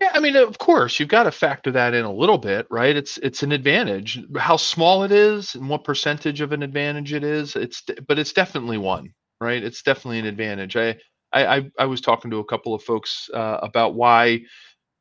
Yeah, 0.00 0.12
I 0.14 0.20
mean, 0.20 0.36
of 0.36 0.56
course, 0.58 0.98
you've 0.98 1.10
got 1.10 1.24
to 1.24 1.30
factor 1.30 1.70
that 1.72 1.92
in 1.92 2.04
a 2.04 2.12
little 2.12 2.38
bit, 2.38 2.66
right? 2.70 2.96
It's 2.96 3.18
it's 3.18 3.42
an 3.42 3.52
advantage. 3.52 4.18
How 4.38 4.56
small 4.56 5.02
it 5.04 5.12
is 5.12 5.54
and 5.54 5.68
what 5.68 5.84
percentage 5.84 6.40
of 6.40 6.52
an 6.52 6.62
advantage 6.62 7.12
it 7.12 7.22
is, 7.22 7.54
it's 7.54 7.82
but 8.08 8.18
it's 8.18 8.32
definitely 8.32 8.78
one, 8.78 9.12
right? 9.42 9.62
It's 9.62 9.82
definitely 9.82 10.20
an 10.20 10.26
advantage. 10.26 10.74
I 10.74 10.96
I 11.32 11.56
I, 11.56 11.70
I 11.80 11.84
was 11.86 12.00
talking 12.00 12.30
to 12.30 12.38
a 12.38 12.44
couple 12.44 12.74
of 12.74 12.82
folks 12.82 13.28
uh, 13.32 13.58
about 13.62 13.94
why 13.94 14.42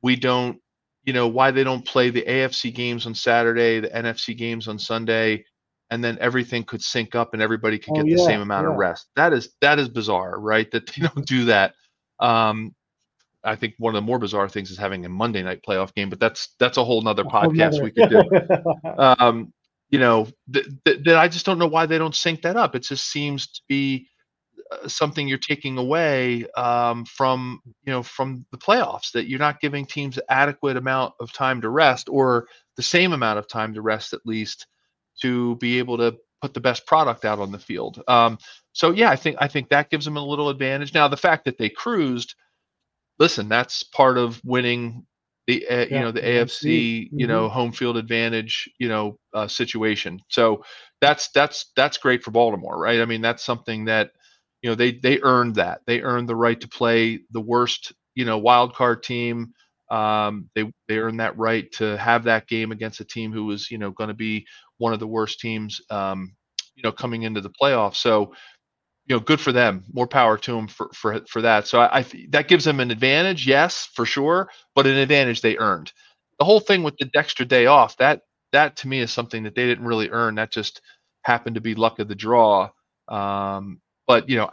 we 0.02 0.16
don't, 0.16 0.60
you 1.04 1.14
know, 1.14 1.28
why 1.28 1.52
they 1.52 1.64
don't 1.64 1.86
play 1.86 2.10
the 2.10 2.22
AFC 2.24 2.74
games 2.74 3.06
on 3.06 3.14
Saturday, 3.16 3.80
the 3.80 3.90
NFC 3.90 4.36
games 4.38 4.68
on 4.68 4.80
Sunday, 4.80 5.44
and 5.90 6.04
then 6.04 6.18
everything 6.22 6.64
could 6.64 6.82
sync 6.82 7.16
up 7.16 7.34
and 7.34 7.42
everybody 7.42 7.78
could 7.80 7.98
Oh, 7.98 8.04
get 8.04 8.12
the 8.16 8.24
same 8.24 8.42
amount 8.42 8.66
yeah. 8.68 8.72
of 8.72 8.78
rest. 8.78 9.08
That 9.16 9.34
is 9.34 9.50
that 9.62 9.80
is 9.80 9.90
bizarre, 9.90 10.40
right? 10.40 10.70
That 10.72 10.88
they 10.88 11.08
don't 11.14 11.26
do 11.26 11.46
that. 11.46 11.74
Um, 12.20 12.76
I 13.44 13.56
think 13.56 13.76
one 13.78 13.96
of 13.96 14.02
the 14.02 14.06
more 14.06 14.20
bizarre 14.20 14.50
things 14.50 14.70
is 14.70 14.78
having 14.78 15.06
a 15.06 15.10
Monday 15.10 15.42
night 15.42 15.62
playoff 15.68 15.94
game, 15.96 16.10
but 16.10 16.20
that's 16.20 16.56
that's 16.60 16.78
a 16.78 16.84
whole 16.84 17.02
nother 17.02 17.24
podcast 17.24 17.82
we 17.82 17.92
could 17.92 18.10
do. 18.10 18.22
Um, 18.98 19.54
you 19.90 19.98
know, 19.98 20.28
th- 20.54 20.68
th- 20.86 21.00
that 21.06 21.18
I 21.18 21.28
just 21.30 21.46
don't 21.46 21.58
know 21.58 21.68
why 21.68 21.86
they 21.86 21.98
don't 21.98 22.14
sync 22.14 22.42
that 22.44 22.58
up. 22.58 22.76
It 22.76 22.84
just 22.84 23.06
seems 23.10 23.48
to 23.54 23.62
be 23.70 24.09
something 24.88 25.28
you're 25.28 25.38
taking 25.38 25.78
away 25.78 26.46
um, 26.56 27.06
from 27.06 27.60
you 27.86 27.92
know 27.92 28.04
from 28.04 28.46
the 28.52 28.58
playoffs 28.58 29.12
that 29.12 29.28
you're 29.28 29.40
not 29.40 29.62
giving 29.62 29.86
teams 29.86 30.20
adequate 30.30 30.78
amount 30.78 31.14
of 31.20 31.32
time 31.34 31.62
to 31.62 31.70
rest 31.70 32.08
or 32.10 32.48
the 32.78 32.84
same 32.84 33.14
amount 33.14 33.40
of 33.40 33.48
time 33.48 33.74
to 33.74 33.82
rest 33.82 34.14
at 34.14 34.26
least 34.26 34.68
to 35.22 35.56
be 35.58 35.80
able 35.80 35.98
to 35.98 36.16
put 36.42 36.54
the 36.54 36.62
best 36.62 36.86
product 36.86 37.26
out 37.26 37.40
on 37.40 37.52
the 37.52 37.60
field. 37.60 38.02
Um, 38.08 38.38
so 38.74 38.92
yeah, 38.92 39.10
I 39.10 39.16
think 39.16 39.38
I 39.40 39.48
think 39.48 39.70
that 39.70 39.90
gives 39.90 40.06
them 40.06 40.18
a 40.18 40.26
little 40.26 40.50
advantage. 40.50 40.94
Now 40.94 41.08
the 41.08 41.18
fact 41.18 41.46
that 41.46 41.58
they 41.58 41.70
cruised, 41.70 42.36
listen, 43.18 43.50
that's 43.50 43.84
part 43.84 44.18
of 44.18 44.42
winning 44.46 45.06
the 45.48 45.68
uh, 45.68 45.86
you 45.86 46.00
know 46.00 46.12
the 46.12 46.22
AFC, 46.22 47.08
AFC 47.08 47.10
you 47.12 47.28
know 47.28 47.50
home 47.50 47.72
field 47.72 47.98
advantage 47.98 48.70
you 48.78 48.88
know 48.88 49.18
uh, 49.34 49.48
situation. 49.48 50.22
So 50.30 50.64
that's 51.02 51.30
that's 51.32 51.72
that's 51.76 51.98
great 51.98 52.24
for 52.24 52.32
Baltimore, 52.32 52.78
right? 52.78 53.02
I 53.02 53.06
mean 53.06 53.22
that's 53.22 53.44
something 53.44 53.86
that 53.86 54.12
you 54.62 54.70
know 54.70 54.76
they 54.76 54.92
they 54.92 55.20
earned 55.22 55.56
that 55.56 55.82
they 55.88 56.02
earned 56.02 56.28
the 56.30 56.36
right 56.36 56.60
to 56.62 56.68
play 56.68 57.20
the 57.32 57.42
worst 57.42 57.94
you 58.16 58.26
know 58.26 58.38
wild 58.38 58.74
card 58.74 59.04
team. 59.04 59.54
Um, 59.90 60.50
they 60.56 60.72
they 60.88 60.98
earned 61.00 61.20
that 61.20 61.38
right 61.38 61.72
to 61.74 61.98
have 61.98 62.24
that 62.26 62.48
game 62.48 62.72
against 62.72 63.00
a 63.00 63.06
team 63.06 63.32
who 63.32 63.46
was 63.46 63.72
you 63.72 63.78
know 63.78 63.92
going 63.92 64.10
to 64.10 64.14
be 64.14 64.46
one 64.78 64.94
of 64.94 65.00
the 65.00 65.08
worst 65.08 65.40
teams 65.40 65.82
um, 65.90 66.36
you 66.76 66.84
know 66.84 66.92
coming 66.92 67.24
into 67.24 67.42
the 67.42 67.52
playoffs. 67.62 67.98
So 67.98 68.34
you 69.08 69.16
know, 69.16 69.20
good 69.20 69.42
for 69.42 69.52
them. 69.52 69.84
More 69.92 70.08
power 70.08 70.38
to 70.38 70.52
them 70.54 70.68
for 70.68 70.90
for 70.94 71.22
for 71.28 71.42
that. 71.42 71.68
So 71.68 71.80
I, 71.80 72.00
I 72.00 72.06
that 72.30 72.48
gives 72.48 72.66
them 72.66 72.80
an 72.80 72.92
advantage, 72.92 73.48
yes, 73.48 73.90
for 73.94 74.06
sure, 74.06 74.50
but 74.76 74.86
an 74.88 74.98
advantage 74.98 75.42
they 75.42 75.58
earned. 75.58 75.92
The 76.38 76.46
whole 76.46 76.60
thing 76.60 76.84
with 76.84 76.96
the 76.98 77.10
extra 77.16 77.46
day 77.46 77.66
off, 77.66 77.98
that 77.98 78.22
that 78.52 78.78
to 78.78 78.88
me 78.88 79.00
is 79.00 79.12
something 79.12 79.44
that 79.44 79.56
they 79.56 79.66
didn't 79.66 79.86
really 79.86 80.10
earn. 80.10 80.36
That 80.36 80.52
just 80.52 80.82
happened 81.24 81.56
to 81.56 81.62
be 81.62 81.76
luck 81.76 82.00
of 82.00 82.08
the 82.08 82.16
draw. 82.16 82.70
Um, 83.08 83.82
but 84.10 84.30
you 84.30 84.38
know, 84.38 84.50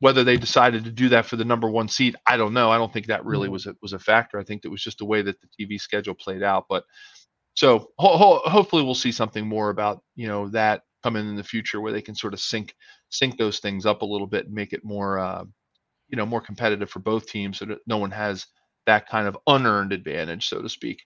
whether 0.00 0.24
they 0.24 0.38
decided 0.38 0.84
to 0.86 0.92
do 0.92 1.10
that 1.10 1.26
for 1.26 1.36
the 1.36 1.44
number 1.46 1.70
one 1.70 1.88
seed, 1.88 2.16
I 2.26 2.38
don't 2.38 2.54
know. 2.54 2.72
I 2.72 2.78
don't 2.78 2.92
think 2.92 3.08
that 3.08 3.26
really 3.26 3.48
Mhm. 3.48 3.52
was 3.52 3.66
a, 3.66 3.76
was 3.82 3.92
a 3.94 4.00
factor. 4.00 4.40
I 4.40 4.44
think 4.44 4.62
that 4.62 4.70
was 4.70 4.82
just 4.82 4.98
the 4.98 5.06
way 5.06 5.22
that 5.22 5.36
the 5.42 5.48
TV 5.60 5.78
schedule 5.80 6.14
played 6.16 6.42
out. 6.42 6.66
But 6.70 6.84
so 7.54 7.90
ho- 7.98 8.16
ho- 8.18 8.50
hopefully 8.50 8.82
we'll 8.84 8.94
see 8.94 9.12
something 9.12 9.46
more 9.48 9.70
about 9.70 10.02
you 10.16 10.28
know 10.28 10.48
that 10.50 10.82
coming 11.04 11.28
in 11.28 11.36
the 11.36 11.44
future 11.44 11.80
where 11.82 11.92
they 11.92 12.02
can 12.02 12.14
sort 12.16 12.34
of 12.34 12.40
sync 12.40 12.74
sync 13.10 13.38
those 13.38 13.60
things 13.60 13.86
up 13.86 14.02
a 14.02 14.06
little 14.06 14.26
bit 14.28 14.46
and 14.46 14.54
make 14.54 14.72
it 14.72 14.84
more 14.84 15.18
uh, 15.18 15.44
you 16.08 16.16
know 16.16 16.26
more 16.26 16.42
competitive 16.42 16.90
for 16.90 17.00
both 17.00 17.26
teams 17.28 17.58
so 17.58 17.66
that 17.66 17.78
no 17.86 17.98
one 17.98 18.12
has 18.12 18.46
that 18.86 19.08
kind 19.08 19.28
of 19.28 19.38
unearned 19.48 19.92
advantage 19.92 20.48
so 20.48 20.62
to 20.62 20.68
speak 20.70 21.02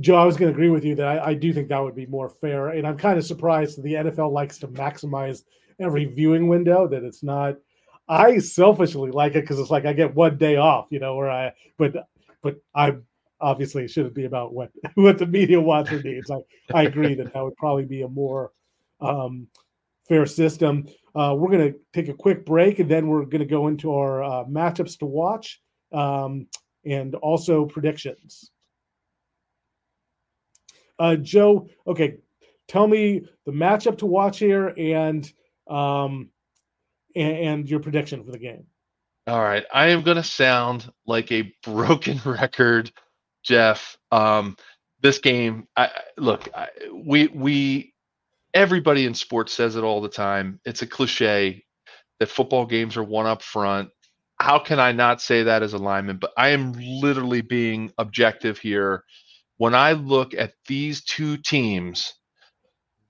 Joe, 0.00 0.16
I 0.16 0.24
was 0.24 0.36
going 0.36 0.52
to 0.52 0.54
agree 0.54 0.70
with 0.70 0.84
you 0.84 0.94
that 0.96 1.06
I, 1.06 1.28
I 1.30 1.34
do 1.34 1.52
think 1.52 1.68
that 1.68 1.78
would 1.82 1.96
be 1.96 2.06
more 2.06 2.28
fair, 2.28 2.68
and 2.68 2.86
I'm 2.86 2.98
kind 2.98 3.18
of 3.18 3.26
surprised 3.26 3.78
that 3.78 3.82
the 3.82 3.94
NFL 3.94 4.32
likes 4.32 4.58
to 4.58 4.68
maximize 4.68 5.42
every 5.80 6.04
viewing 6.06 6.48
window. 6.48 6.86
That 6.88 7.04
it's 7.04 7.22
not. 7.22 7.56
I 8.08 8.38
selfishly 8.38 9.10
like 9.10 9.34
it 9.34 9.42
because 9.42 9.58
it's 9.58 9.70
like 9.70 9.84
I 9.84 9.92
get 9.92 10.14
one 10.14 10.38
day 10.38 10.56
off, 10.56 10.86
you 10.90 11.00
know, 11.00 11.16
where 11.16 11.30
I 11.30 11.52
but 11.78 12.06
but 12.42 12.56
I 12.74 12.96
obviously 13.40 13.84
it 13.84 13.90
shouldn't 13.90 14.14
be 14.14 14.24
about 14.24 14.54
what 14.54 14.70
what 14.94 15.18
the 15.18 15.26
media 15.26 15.60
wants 15.60 15.90
or 15.92 16.02
needs. 16.02 16.30
I 16.30 16.38
I 16.72 16.82
agree 16.84 17.14
that 17.14 17.32
that 17.32 17.42
would 17.42 17.56
probably 17.56 17.84
be 17.84 18.02
a 18.02 18.08
more 18.08 18.52
um, 19.00 19.48
fair 20.08 20.26
system. 20.26 20.86
Uh, 21.14 21.34
we're 21.36 21.50
going 21.50 21.72
to 21.72 21.78
take 21.92 22.08
a 22.08 22.14
quick 22.14 22.44
break, 22.44 22.78
and 22.78 22.90
then 22.90 23.08
we're 23.08 23.24
going 23.24 23.40
to 23.40 23.46
go 23.46 23.68
into 23.68 23.94
our 23.94 24.22
uh, 24.22 24.44
matchups 24.44 24.98
to 24.98 25.06
watch 25.06 25.60
um, 25.92 26.46
and 26.84 27.14
also 27.16 27.64
predictions. 27.64 28.50
Uh, 30.98 31.16
Joe, 31.16 31.68
okay, 31.86 32.16
tell 32.68 32.86
me 32.86 33.22
the 33.44 33.52
matchup 33.52 33.98
to 33.98 34.06
watch 34.06 34.38
here 34.38 34.68
and 34.78 35.30
um 35.68 36.30
and, 37.14 37.36
and 37.36 37.70
your 37.70 37.80
prediction 37.80 38.24
for 38.24 38.30
the 38.30 38.38
game. 38.38 38.66
all 39.26 39.42
right 39.42 39.64
i 39.72 39.88
am 39.88 40.02
going 40.02 40.16
to 40.16 40.22
sound 40.22 40.90
like 41.06 41.32
a 41.32 41.52
broken 41.62 42.20
record 42.24 42.90
jeff 43.44 43.96
um 44.12 44.56
this 45.02 45.18
game 45.18 45.66
i 45.76 45.90
look 46.16 46.48
I, 46.54 46.68
we 46.92 47.28
we 47.28 47.94
everybody 48.54 49.06
in 49.06 49.14
sports 49.14 49.52
says 49.52 49.76
it 49.76 49.84
all 49.84 50.00
the 50.00 50.08
time 50.08 50.60
it's 50.64 50.82
a 50.82 50.86
cliche 50.86 51.64
that 52.20 52.28
football 52.30 52.66
games 52.66 52.96
are 52.96 53.04
one 53.04 53.26
up 53.26 53.42
front 53.42 53.90
how 54.38 54.58
can 54.58 54.78
I 54.78 54.92
not 54.92 55.20
say 55.22 55.44
that 55.44 55.62
as 55.62 55.72
a 55.72 55.78
lineman? 55.78 56.18
But 56.18 56.32
I 56.36 56.48
am 56.48 56.72
literally 56.74 57.40
being 57.40 57.92
objective 57.98 58.58
here. 58.58 59.04
When 59.56 59.74
I 59.74 59.92
look 59.92 60.34
at 60.34 60.52
these 60.66 61.02
two 61.04 61.38
teams, 61.38 62.12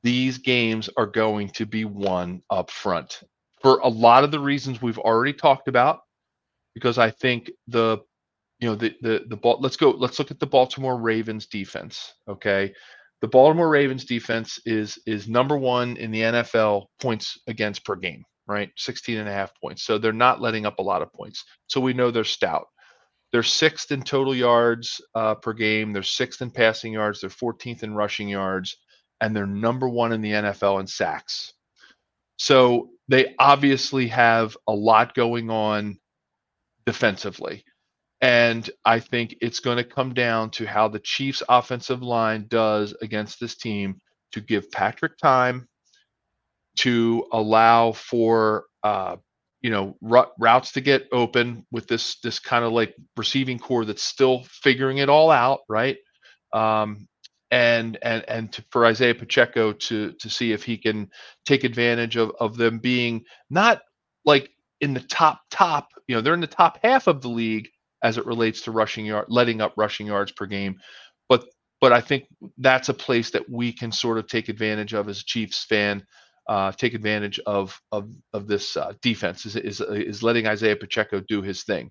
these 0.03 0.39
games 0.39 0.89
are 0.97 1.07
going 1.07 1.49
to 1.51 1.67
be 1.67 1.85
won 1.85 2.43
up 2.51 2.71
front 2.71 3.21
for 3.61 3.79
a 3.79 3.89
lot 3.89 4.25
of 4.25 4.31
the 4.31 4.39
reasons 4.39 4.81
we've 4.81 4.99
already 4.99 5.33
talked 5.33 5.69
about. 5.69 6.01
Because 6.75 6.99
I 6.99 7.11
think 7.11 7.51
the, 7.69 7.99
you 8.61 8.69
know, 8.69 8.75
the 8.75 8.95
the 9.01 9.25
the 9.29 9.37
ball. 9.37 9.59
Let's 9.61 9.77
go. 9.77 9.91
Let's 9.91 10.19
look 10.19 10.31
at 10.31 10.39
the 10.39 10.47
Baltimore 10.47 10.99
Ravens 10.99 11.47
defense. 11.47 12.13
Okay, 12.29 12.73
the 13.23 13.29
Baltimore 13.29 13.71
Ravens 13.71 14.05
defense 14.05 14.59
is 14.67 14.99
is 15.07 15.29
number 15.29 15.57
one 15.57 15.97
in 15.97 16.11
the 16.11 16.21
NFL 16.21 16.87
points 17.01 17.39
against 17.47 17.85
per 17.85 17.97
game 17.97 18.25
right? 18.47 18.71
16 18.77 19.19
and 19.19 19.29
a 19.29 19.33
half 19.33 19.53
points. 19.61 19.83
So 19.83 19.99
they're 19.99 20.13
not 20.13 20.41
letting 20.41 20.67
up 20.67 20.79
a 20.79 20.83
lot 20.83 21.03
of 21.03 21.13
points. 21.13 21.45
So 21.67 21.81
we 21.81 21.93
know 21.93 22.11
they're 22.11 22.25
stout. 22.25 22.67
They're 23.33 23.43
sixth 23.43 23.91
in 23.91 24.03
total 24.03 24.35
yards 24.35 25.01
uh, 25.15 25.35
per 25.35 25.53
game. 25.53 25.93
They're 25.93 26.03
sixth 26.03 26.43
in 26.43 26.51
passing 26.51 26.93
yards. 26.93 27.21
They're 27.21 27.31
14th 27.31 27.83
in 27.83 27.95
rushing 27.95 28.29
yards. 28.29 28.77
And 29.21 29.35
they're 29.35 29.47
number 29.47 29.89
one 29.89 30.13
in 30.13 30.21
the 30.21 30.33
NFL 30.33 30.81
in 30.81 30.87
sacks. 30.87 31.53
So 32.39 32.91
they 33.09 33.35
obviously 33.39 34.09
have 34.09 34.57
a 34.67 34.73
lot 34.73 35.15
going 35.15 35.51
on 35.51 35.99
defensively. 36.85 37.65
And 38.21 38.69
I 38.85 39.01
think 39.01 39.37
it's 39.41 39.61
going 39.61 39.77
to 39.77 39.85
come 39.85 40.15
down 40.15 40.51
to 40.53 40.67
how 40.67 40.89
the 40.89 40.99
Chiefs' 40.99 41.43
offensive 41.49 42.03
line 42.03 42.47
does 42.49 42.95
against 43.03 43.41
this 43.41 43.57
team 43.57 44.01
to 44.33 44.41
give 44.41 44.71
Patrick 44.71 45.19
time 45.19 45.69
to 46.79 47.27
allow 47.33 47.93
for 47.93 48.65
uh, 48.83 49.17
you 49.61 49.71
know 49.71 49.97
r- 50.09 50.31
routes 50.39 50.73
to 50.73 50.81
get 50.81 51.09
open 51.13 51.67
with 51.71 51.87
this 51.87 52.19
this 52.21 52.39
kind 52.39 52.65
of 52.65 52.73
like 52.73 52.95
receiving 53.17 53.59
core 53.59 53.85
that's 53.85 54.03
still 54.03 54.45
figuring 54.45 54.99
it 54.99 55.09
all 55.09 55.31
out, 55.31 55.61
right? 55.69 55.97
Um, 56.53 57.09
and 57.51 57.99
and 58.03 58.25
and 58.29 58.53
to, 58.53 58.65
for 58.71 58.87
Isaiah 58.87 59.15
Pacheco 59.15 59.73
to 59.73 60.13
to 60.13 60.31
see 60.31 60.53
if 60.53 60.65
he 60.65 60.77
can 60.77 61.11
take 61.45 61.65
advantage 61.65 62.17
of 62.17 62.33
of 62.41 62.57
them 62.57 62.79
being 62.79 63.25
not 63.51 63.83
like 64.25 64.51
in 64.81 64.95
the 64.95 65.01
top 65.01 65.43
top, 65.51 65.89
you 66.07 66.15
know, 66.15 66.21
they're 66.21 66.35
in 66.35 66.41
the 66.41 66.47
top 66.47 66.79
half 66.83 67.07
of 67.07 67.23
the 67.23 67.29
league 67.29 67.69
as 68.03 68.19
it 68.19 68.27
relates 68.27 68.63
to 68.63 68.73
rushing 68.73 69.07
yard, 69.07 69.27
letting 69.29 69.61
up 69.61 69.73
rushing 69.77 70.07
yards 70.07 70.33
per 70.33 70.47
game, 70.47 70.79
but 71.29 71.45
but 71.81 71.93
I 71.93 72.01
think 72.01 72.25
that's 72.59 72.89
a 72.89 72.95
place 72.95 73.31
that 73.31 73.49
we 73.49 73.73
can 73.73 73.93
sort 73.93 74.19
of 74.19 74.27
take 74.27 74.49
advantage 74.49 74.95
of 74.95 75.09
as 75.09 75.21
a 75.21 75.25
Chiefs 75.25 75.65
fan 75.65 76.05
uh, 76.49 76.73
take 76.73 76.95
advantage 76.95 77.41
of 77.47 77.81
of 77.93 78.09
of 78.33 78.47
this 78.47 78.77
uh, 78.77 78.93
defense 79.03 79.47
is, 79.47 79.57
is 79.57 79.81
is 79.81 80.23
letting 80.23 80.47
Isaiah 80.47 80.77
Pacheco 80.77 81.21
do 81.21 81.43
his 81.43 81.65
thing. 81.65 81.91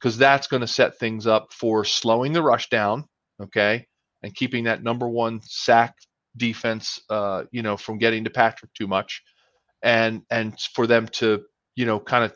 Because 0.00 0.18
that's 0.18 0.48
going 0.48 0.62
to 0.62 0.66
set 0.66 0.98
things 0.98 1.28
up 1.28 1.52
for 1.52 1.84
slowing 1.84 2.32
the 2.32 2.42
rush 2.42 2.68
down, 2.70 3.04
okay, 3.40 3.86
and 4.22 4.34
keeping 4.34 4.64
that 4.64 4.82
number 4.82 5.08
one 5.08 5.40
sack 5.42 5.96
defense, 6.36 7.00
uh, 7.10 7.44
you 7.50 7.62
know, 7.62 7.76
from 7.76 7.98
getting 7.98 8.24
to 8.24 8.30
Patrick 8.30 8.72
too 8.74 8.86
much, 8.86 9.22
and 9.82 10.22
and 10.30 10.58
for 10.74 10.86
them 10.86 11.08
to 11.08 11.42
you 11.74 11.86
know 11.86 11.98
kind 12.00 12.24
of 12.24 12.34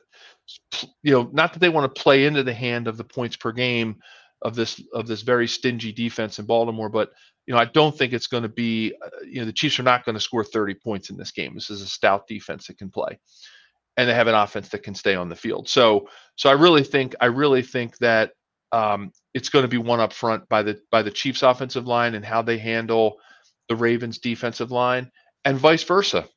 you 1.02 1.12
know 1.12 1.28
not 1.32 1.52
that 1.52 1.58
they 1.60 1.68
want 1.68 1.92
to 1.92 2.00
play 2.02 2.24
into 2.24 2.42
the 2.42 2.54
hand 2.54 2.88
of 2.88 2.96
the 2.96 3.04
points 3.04 3.36
per 3.36 3.52
game 3.52 3.96
of 4.42 4.54
this 4.54 4.80
of 4.92 5.06
this 5.06 5.22
very 5.22 5.48
stingy 5.48 5.92
defense 5.92 6.38
in 6.38 6.46
Baltimore, 6.46 6.88
but 6.88 7.10
you 7.46 7.54
know, 7.54 7.60
I 7.60 7.64
don't 7.64 7.96
think 7.96 8.12
it's 8.12 8.26
going 8.26 8.42
to 8.42 8.48
be, 8.48 8.92
uh, 9.04 9.08
you 9.24 9.38
know, 9.38 9.46
the 9.46 9.52
Chiefs 9.52 9.78
are 9.78 9.84
not 9.84 10.04
going 10.04 10.14
to 10.14 10.20
score 10.20 10.42
30 10.44 10.74
points 10.74 11.10
in 11.10 11.16
this 11.16 11.30
game. 11.30 11.54
This 11.54 11.70
is 11.70 11.80
a 11.80 11.86
stout 11.86 12.26
defense 12.26 12.66
that 12.66 12.78
can 12.78 12.90
play, 12.90 13.18
and 13.96 14.08
they 14.08 14.14
have 14.14 14.26
an 14.26 14.34
offense 14.34 14.68
that 14.70 14.82
can 14.82 14.94
stay 14.94 15.14
on 15.14 15.28
the 15.28 15.36
field. 15.36 15.68
So, 15.68 16.08
so 16.34 16.50
I 16.50 16.54
really 16.54 16.82
think, 16.82 17.14
I 17.20 17.26
really 17.26 17.62
think 17.62 17.96
that 17.98 18.32
um, 18.76 19.12
it's 19.34 19.50
going 19.50 19.64
to 19.64 19.68
be 19.68 19.78
one 19.78 20.00
up 20.00 20.12
front 20.14 20.48
by 20.50 20.62
the 20.64 20.80
by 20.92 21.02
the 21.02 21.12
Chiefs' 21.12 21.42
offensive 21.44 21.86
line 21.86 22.14
and 22.16 22.24
how 22.24 22.42
they 22.42 22.58
handle 22.58 23.18
the 23.70 23.76
Ravens' 23.76 24.18
defensive 24.18 24.72
line, 24.72 25.10
and 25.44 25.58
vice 25.58 25.84
versa, 25.84 26.28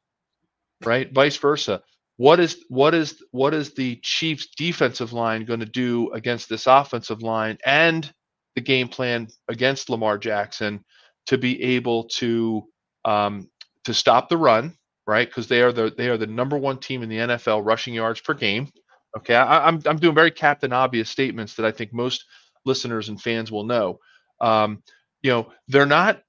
right? 0.85 1.11
Vice 1.13 1.37
versa. 1.37 1.83
What 2.17 2.39
is 2.39 2.63
what 2.69 2.95
is 2.95 3.23
what 3.31 3.53
is 3.55 3.73
the 3.75 3.99
Chiefs' 4.03 4.49
defensive 4.57 5.13
line 5.13 5.45
going 5.45 5.61
to 5.61 5.67
do 5.67 6.11
against 6.13 6.49
this 6.49 6.67
offensive 6.67 7.23
line 7.23 7.59
and 7.65 8.11
the 8.55 8.61
game 8.61 8.89
plan 8.89 9.27
against 9.49 9.89
Lamar 9.89 10.17
Jackson? 10.19 10.81
to 11.27 11.39
be 11.39 11.61
able 11.63 12.05
to 12.05 12.65
um, 13.05 13.49
to 13.85 13.95
stop 13.95 14.29
the 14.29 14.37
run, 14.37 14.75
right? 15.07 15.27
Because 15.27 15.49
they 15.49 15.63
are 15.63 15.73
the 15.73 15.93
they 15.97 16.09
are 16.09 16.17
the 16.17 16.27
number 16.27 16.57
one 16.57 16.79
team 16.79 17.03
in 17.03 17.09
the 17.09 17.17
NFL 17.19 17.65
rushing 17.65 17.95
yards 17.95 18.21
per 18.21 18.35
game. 18.35 18.69
Okay, 19.17 19.35
I, 19.35 19.67
am 19.67 19.75
I'm, 19.75 19.81
I'm 19.85 19.97
doing 19.97 20.15
very 20.15 20.31
captain 20.31 20.73
obvious 20.73 21.09
statements 21.09 21.55
that 21.55 21.65
I 21.65 21.71
think 21.71 21.93
most 21.93 22.25
listeners 22.65 23.09
and 23.09 23.21
fans 23.21 23.51
will 23.51 23.65
know. 23.65 23.99
Um, 24.39 24.83
you 25.21 25.31
know, 25.31 25.51
they're 25.67 25.85
not 25.85 26.21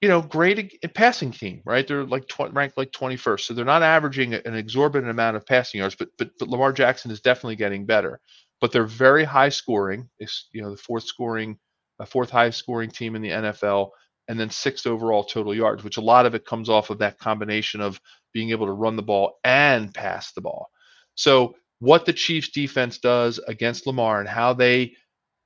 you 0.00 0.08
know 0.08 0.22
great 0.22 0.78
at 0.82 0.94
passing 0.94 1.32
team, 1.32 1.62
right? 1.64 1.86
They're 1.86 2.04
like 2.04 2.26
tw- 2.28 2.52
ranked 2.52 2.76
like 2.76 2.92
21st, 2.92 3.40
so 3.40 3.54
they're 3.54 3.64
not 3.64 3.82
averaging 3.82 4.34
an 4.34 4.54
exorbitant 4.54 5.10
amount 5.10 5.36
of 5.36 5.46
passing 5.46 5.78
yards. 5.78 5.96
But 5.96 6.08
but, 6.18 6.30
but 6.38 6.48
Lamar 6.48 6.72
Jackson 6.72 7.10
is 7.10 7.20
definitely 7.20 7.56
getting 7.56 7.86
better. 7.86 8.20
But 8.60 8.72
they're 8.72 8.84
very 8.84 9.24
high 9.24 9.50
scoring. 9.50 10.08
It's 10.18 10.48
you 10.52 10.62
know 10.62 10.70
the 10.70 10.76
fourth 10.76 11.04
scoring, 11.04 11.58
a 12.00 12.06
fourth 12.06 12.30
highest 12.30 12.58
scoring 12.58 12.90
team 12.90 13.14
in 13.16 13.22
the 13.22 13.30
NFL 13.30 13.90
and 14.28 14.38
then 14.38 14.50
sixth 14.50 14.86
overall 14.86 15.24
total 15.24 15.54
yards, 15.54 15.82
which 15.82 15.96
a 15.96 16.02
lot 16.02 16.26
of 16.26 16.34
it 16.34 16.44
comes 16.44 16.68
off 16.68 16.90
of 16.90 16.98
that 16.98 17.18
combination 17.18 17.80
of 17.80 17.98
being 18.32 18.50
able 18.50 18.66
to 18.66 18.72
run 18.72 18.94
the 18.94 19.02
ball 19.02 19.38
and 19.42 19.92
pass 19.92 20.32
the 20.32 20.42
ball. 20.42 20.68
So, 21.14 21.54
what 21.80 22.06
the 22.06 22.12
Chiefs 22.12 22.50
defense 22.50 22.98
does 22.98 23.38
against 23.38 23.86
Lamar 23.86 24.20
and 24.20 24.28
how 24.28 24.52
they 24.52 24.94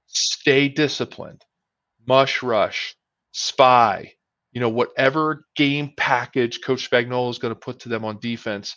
stay 0.07 0.69
disciplined, 0.69 1.45
mush 2.07 2.43
rush, 2.43 2.95
spy, 3.33 4.13
you 4.53 4.61
know, 4.61 4.69
whatever 4.69 5.47
game 5.57 5.93
package 5.97 6.61
Coach 6.63 6.89
Spagnuolo 6.91 7.31
is 7.31 7.39
going 7.39 7.55
to 7.55 7.61
put 7.61 7.81
to 7.81 7.89
them 7.89 8.05
on 8.05 8.19
defense, 8.21 8.77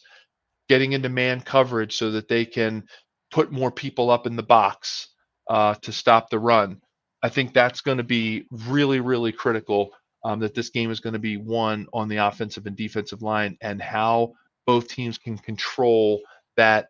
getting 0.69 0.93
into 0.93 1.09
man 1.09 1.41
coverage 1.41 1.95
so 1.95 2.11
that 2.11 2.27
they 2.27 2.45
can 2.45 2.83
put 3.31 3.51
more 3.51 3.71
people 3.71 4.09
up 4.09 4.25
in 4.25 4.35
the 4.35 4.43
box 4.43 5.09
uh, 5.49 5.75
to 5.75 5.91
stop 5.91 6.29
the 6.29 6.39
run. 6.39 6.81
I 7.21 7.29
think 7.29 7.53
that's 7.53 7.81
going 7.81 7.97
to 7.97 8.03
be 8.03 8.45
really, 8.51 8.99
really 8.99 9.31
critical. 9.31 9.91
Um, 10.23 10.39
that 10.39 10.55
this 10.55 10.69
game 10.69 10.89
is 10.89 10.99
going 10.99 11.13
to 11.13 11.19
be 11.19 11.37
won 11.37 11.85
on 11.93 12.07
the 12.07 12.17
offensive 12.17 12.65
and 12.65 12.75
defensive 12.75 13.21
line, 13.21 13.57
and 13.61 13.79
how 13.79 14.33
both 14.65 14.87
teams 14.87 15.19
can 15.19 15.37
control 15.37 16.19
that 16.57 16.87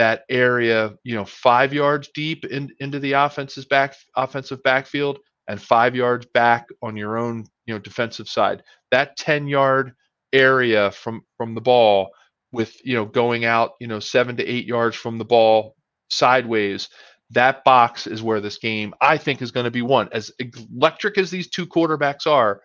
that 0.00 0.24
area. 0.30 0.94
You 1.04 1.14
know, 1.14 1.26
five 1.26 1.74
yards 1.74 2.08
deep 2.14 2.46
in, 2.46 2.70
into 2.80 2.98
the 2.98 3.12
offense's 3.12 3.66
back 3.66 3.94
offensive 4.16 4.62
backfield, 4.62 5.18
and 5.46 5.60
five 5.60 5.94
yards 5.94 6.26
back 6.26 6.68
on 6.82 6.96
your 6.96 7.18
own 7.18 7.44
you 7.66 7.74
know 7.74 7.78
defensive 7.78 8.28
side. 8.28 8.62
That 8.90 9.16
ten 9.18 9.46
yard 9.46 9.92
area 10.32 10.90
from 10.90 11.22
from 11.36 11.54
the 11.54 11.60
ball 11.60 12.10
with 12.50 12.74
you 12.84 12.94
know 12.94 13.04
going 13.04 13.44
out 13.44 13.72
you 13.78 13.86
know 13.86 14.00
seven 14.00 14.36
to 14.36 14.46
eight 14.46 14.66
yards 14.66 14.96
from 14.96 15.18
the 15.18 15.24
ball 15.24 15.76
sideways 16.08 16.88
that 17.30 17.62
box 17.62 18.06
is 18.08 18.22
where 18.22 18.40
this 18.40 18.58
game 18.58 18.92
I 19.00 19.16
think 19.16 19.40
is 19.40 19.52
going 19.52 19.64
to 19.64 19.70
be 19.70 19.82
won. 19.82 20.08
As 20.12 20.32
electric 20.40 21.16
as 21.16 21.30
these 21.30 21.48
two 21.48 21.66
quarterbacks 21.66 22.26
are, 22.26 22.60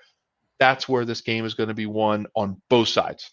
that's 0.60 0.89
where 0.89 1.06
this 1.06 1.21
game 1.21 1.45
is 1.45 1.54
going 1.54 1.69
to 1.69 1.76
be 1.76 1.86
won 1.86 2.26
on 2.36 2.60
both 2.69 2.88
sides. 2.88 3.30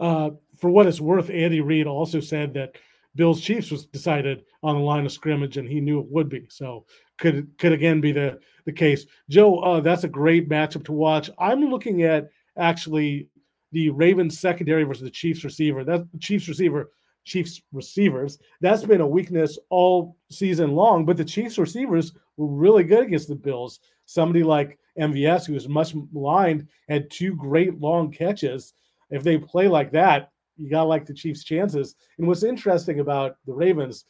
Uh, 0.00 0.30
for 0.62 0.70
what 0.70 0.86
it's 0.86 1.00
worth, 1.00 1.28
Andy 1.28 1.60
Reid 1.60 1.88
also 1.88 2.20
said 2.20 2.54
that 2.54 2.76
Bills 3.16 3.40
Chiefs 3.40 3.72
was 3.72 3.84
decided 3.84 4.44
on 4.62 4.76
the 4.76 4.80
line 4.80 5.04
of 5.04 5.10
scrimmage, 5.10 5.56
and 5.56 5.68
he 5.68 5.80
knew 5.80 5.98
it 5.98 6.06
would 6.08 6.28
be. 6.28 6.46
So 6.50 6.86
could 7.18 7.48
could 7.58 7.72
again 7.72 8.00
be 8.00 8.12
the 8.12 8.38
the 8.64 8.72
case. 8.72 9.04
Joe, 9.28 9.58
uh, 9.58 9.80
that's 9.80 10.04
a 10.04 10.08
great 10.08 10.48
matchup 10.48 10.84
to 10.84 10.92
watch. 10.92 11.30
I'm 11.36 11.64
looking 11.64 12.04
at 12.04 12.28
actually 12.56 13.28
the 13.72 13.90
Ravens 13.90 14.38
secondary 14.38 14.84
versus 14.84 15.02
the 15.02 15.10
Chiefs 15.10 15.42
receiver. 15.42 15.82
That 15.82 16.06
Chiefs 16.20 16.46
receiver 16.46 16.92
Chiefs 17.24 17.60
receivers. 17.72 18.38
That's 18.60 18.84
been 18.84 19.00
a 19.00 19.06
weakness 19.06 19.58
all 19.68 20.16
season 20.30 20.76
long, 20.76 21.04
but 21.04 21.16
the 21.16 21.24
Chiefs 21.24 21.58
receivers 21.58 22.12
were 22.36 22.46
really 22.46 22.84
good 22.84 23.06
against 23.06 23.26
the 23.26 23.34
Bills. 23.34 23.80
Somebody 24.06 24.44
like 24.44 24.78
MVS, 24.96 25.44
who 25.44 25.54
was 25.54 25.68
much 25.68 25.92
maligned, 26.12 26.68
had 26.88 27.10
two 27.10 27.34
great 27.34 27.80
long 27.80 28.12
catches. 28.12 28.74
If 29.10 29.24
they 29.24 29.38
play 29.38 29.66
like 29.66 29.90
that, 29.90 30.31
you 30.56 30.70
got 30.70 30.82
to 30.82 30.88
like 30.88 31.06
the 31.06 31.14
Chiefs' 31.14 31.44
chances. 31.44 31.94
And 32.18 32.26
what's 32.26 32.42
interesting 32.42 33.00
about 33.00 33.36
the 33.46 33.52
Ravens, 33.52 34.04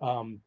um, 0.00 0.40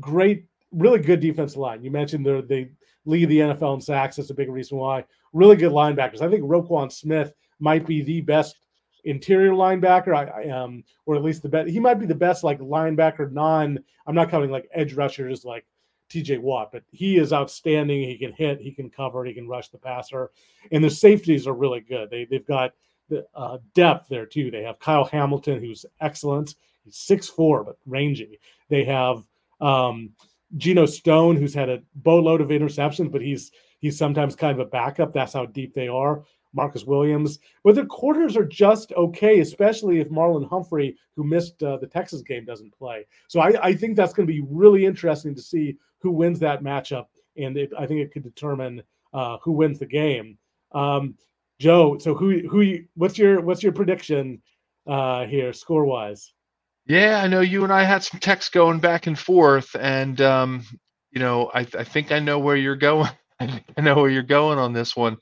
great, 0.00 0.46
really 0.72 1.00
good 1.00 1.20
defensive 1.20 1.58
line. 1.58 1.82
You 1.82 1.90
mentioned 1.90 2.26
they 2.26 2.40
they 2.42 2.70
lead 3.04 3.26
the 3.26 3.38
NFL 3.38 3.74
in 3.74 3.80
sacks. 3.80 4.16
That's 4.16 4.30
a 4.30 4.34
big 4.34 4.50
reason 4.50 4.78
why. 4.78 5.04
Really 5.32 5.56
good 5.56 5.72
linebackers. 5.72 6.20
I 6.20 6.28
think 6.28 6.44
Roquan 6.44 6.92
Smith 6.92 7.32
might 7.58 7.86
be 7.86 8.02
the 8.02 8.20
best 8.20 8.56
interior 9.04 9.52
linebacker. 9.52 10.14
I, 10.14 10.42
I 10.42 10.48
um, 10.50 10.84
or 11.06 11.16
at 11.16 11.22
least 11.22 11.42
the 11.42 11.48
best. 11.48 11.70
He 11.70 11.80
might 11.80 11.98
be 11.98 12.06
the 12.06 12.14
best 12.14 12.44
like 12.44 12.58
linebacker. 12.58 13.32
Non, 13.32 13.78
I'm 14.06 14.14
not 14.14 14.30
counting 14.30 14.50
like 14.50 14.68
edge 14.72 14.94
rushers 14.94 15.44
like 15.44 15.64
T.J. 16.08 16.38
Watt, 16.38 16.70
but 16.72 16.82
he 16.90 17.18
is 17.18 17.32
outstanding. 17.32 18.02
He 18.02 18.18
can 18.18 18.32
hit, 18.32 18.60
he 18.60 18.72
can 18.72 18.90
cover, 18.90 19.24
he 19.24 19.34
can 19.34 19.48
rush 19.48 19.68
the 19.68 19.78
passer, 19.78 20.30
and 20.70 20.82
the 20.82 20.90
safeties 20.90 21.46
are 21.46 21.54
really 21.54 21.80
good. 21.80 22.10
They 22.10 22.24
they've 22.24 22.46
got 22.46 22.72
uh, 23.34 23.58
depth 23.74 24.08
there 24.08 24.26
too. 24.26 24.50
They 24.50 24.62
have 24.62 24.78
Kyle 24.78 25.04
Hamilton, 25.04 25.60
who's 25.60 25.86
excellent. 26.00 26.54
He's 26.84 26.96
six 26.96 27.28
four 27.28 27.64
but 27.64 27.78
rangy. 27.86 28.38
They 28.68 28.84
have 28.84 29.24
um, 29.60 30.10
Geno 30.56 30.86
Stone, 30.86 31.36
who's 31.36 31.54
had 31.54 31.68
a 31.68 31.82
boatload 31.96 32.40
of 32.40 32.48
interceptions, 32.48 33.10
but 33.10 33.22
he's 33.22 33.52
he's 33.80 33.98
sometimes 33.98 34.34
kind 34.34 34.58
of 34.58 34.66
a 34.66 34.70
backup. 34.70 35.12
That's 35.12 35.32
how 35.32 35.46
deep 35.46 35.74
they 35.74 35.88
are. 35.88 36.24
Marcus 36.54 36.84
Williams, 36.84 37.38
but 37.62 37.74
their 37.74 37.84
quarters 37.84 38.36
are 38.36 38.44
just 38.44 38.92
okay, 38.92 39.40
especially 39.40 40.00
if 40.00 40.08
Marlon 40.08 40.48
Humphrey, 40.48 40.96
who 41.14 41.22
missed 41.22 41.62
uh, 41.62 41.76
the 41.76 41.86
Texas 41.86 42.22
game, 42.22 42.44
doesn't 42.44 42.76
play. 42.76 43.06
So 43.28 43.40
I, 43.40 43.52
I 43.62 43.74
think 43.74 43.96
that's 43.96 44.14
going 44.14 44.26
to 44.26 44.32
be 44.32 44.40
really 44.48 44.86
interesting 44.86 45.34
to 45.34 45.42
see 45.42 45.76
who 45.98 46.10
wins 46.10 46.38
that 46.40 46.62
matchup, 46.62 47.06
and 47.36 47.56
it, 47.56 47.70
I 47.78 47.86
think 47.86 48.00
it 48.00 48.12
could 48.12 48.22
determine 48.22 48.82
uh, 49.12 49.36
who 49.42 49.52
wins 49.52 49.78
the 49.78 49.86
game. 49.86 50.38
Um, 50.72 51.16
Joe, 51.60 51.98
so 51.98 52.14
who 52.14 52.40
who 52.48 52.78
what's 52.94 53.18
your 53.18 53.40
what's 53.40 53.62
your 53.62 53.72
prediction 53.72 54.42
uh, 54.86 55.26
here, 55.26 55.52
score 55.52 55.84
wise? 55.84 56.32
Yeah, 56.86 57.20
I 57.22 57.26
know 57.26 57.40
you 57.40 57.64
and 57.64 57.72
I 57.72 57.84
had 57.84 58.02
some 58.02 58.20
text 58.20 58.52
going 58.52 58.78
back 58.80 59.06
and 59.06 59.18
forth, 59.18 59.74
and 59.74 60.20
um, 60.20 60.64
you 61.10 61.20
know, 61.20 61.50
I, 61.52 61.60
I 61.60 61.84
think 61.84 62.12
I 62.12 62.18
know 62.20 62.38
where 62.38 62.56
you're 62.56 62.76
going. 62.76 63.10
I 63.40 63.80
know 63.80 63.96
where 63.96 64.10
you're 64.10 64.22
going 64.22 64.58
on 64.58 64.72
this 64.72 64.96
one. 64.96 65.16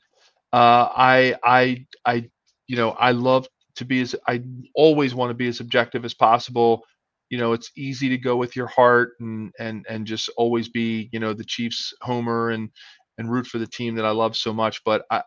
Uh, 0.53 0.89
I 0.95 1.35
I 1.43 1.85
I 2.05 2.29
you 2.67 2.77
know 2.77 2.91
I 2.91 3.11
love 3.11 3.47
to 3.75 3.85
be 3.85 4.01
as 4.01 4.15
I 4.27 4.43
always 4.75 5.13
want 5.13 5.31
to 5.31 5.35
be 5.35 5.47
as 5.47 5.59
objective 5.59 6.05
as 6.05 6.13
possible. 6.13 6.83
You 7.29 7.37
know, 7.37 7.53
it's 7.53 7.71
easy 7.75 8.09
to 8.09 8.17
go 8.17 8.37
with 8.37 8.55
your 8.55 8.67
heart 8.67 9.13
and 9.19 9.51
and 9.59 9.85
and 9.89 10.07
just 10.07 10.29
always 10.37 10.69
be 10.69 11.09
you 11.11 11.19
know 11.19 11.33
the 11.33 11.43
Chiefs 11.43 11.93
homer 12.01 12.51
and 12.51 12.69
and 13.17 13.31
root 13.31 13.47
for 13.47 13.57
the 13.57 13.67
team 13.67 13.95
that 13.95 14.05
I 14.05 14.11
love 14.11 14.37
so 14.37 14.53
much. 14.53 14.83
But 14.85 15.05
I 15.11 15.23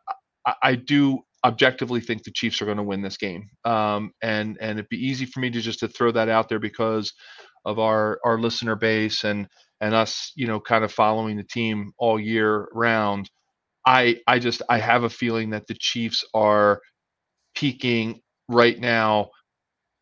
I, 0.46 0.54
I 0.62 0.74
do 0.76 1.20
objectively 1.44 2.00
think 2.00 2.24
the 2.24 2.32
Chiefs 2.32 2.60
are 2.62 2.66
going 2.66 2.76
to 2.78 2.82
win 2.82 3.02
this 3.02 3.16
game. 3.16 3.48
Um, 3.64 4.12
and 4.22 4.58
and 4.60 4.78
it'd 4.78 4.88
be 4.88 4.98
easy 5.04 5.26
for 5.26 5.40
me 5.40 5.50
to 5.50 5.60
just 5.60 5.80
to 5.80 5.88
throw 5.88 6.12
that 6.12 6.28
out 6.28 6.48
there 6.48 6.58
because 6.60 7.12
of 7.64 7.78
our 7.78 8.20
our 8.24 8.38
listener 8.38 8.76
base 8.76 9.24
and 9.24 9.48
and 9.80 9.94
us, 9.94 10.32
you 10.36 10.46
know, 10.46 10.60
kind 10.60 10.84
of 10.84 10.92
following 10.92 11.36
the 11.36 11.44
team 11.44 11.92
all 11.98 12.20
year 12.20 12.68
round. 12.72 13.30
I 13.86 14.18
I 14.26 14.38
just 14.38 14.62
I 14.68 14.78
have 14.78 15.04
a 15.04 15.10
feeling 15.10 15.50
that 15.50 15.66
the 15.66 15.76
Chiefs 15.78 16.24
are 16.34 16.80
peaking 17.56 18.20
right 18.48 18.78
now 18.78 19.30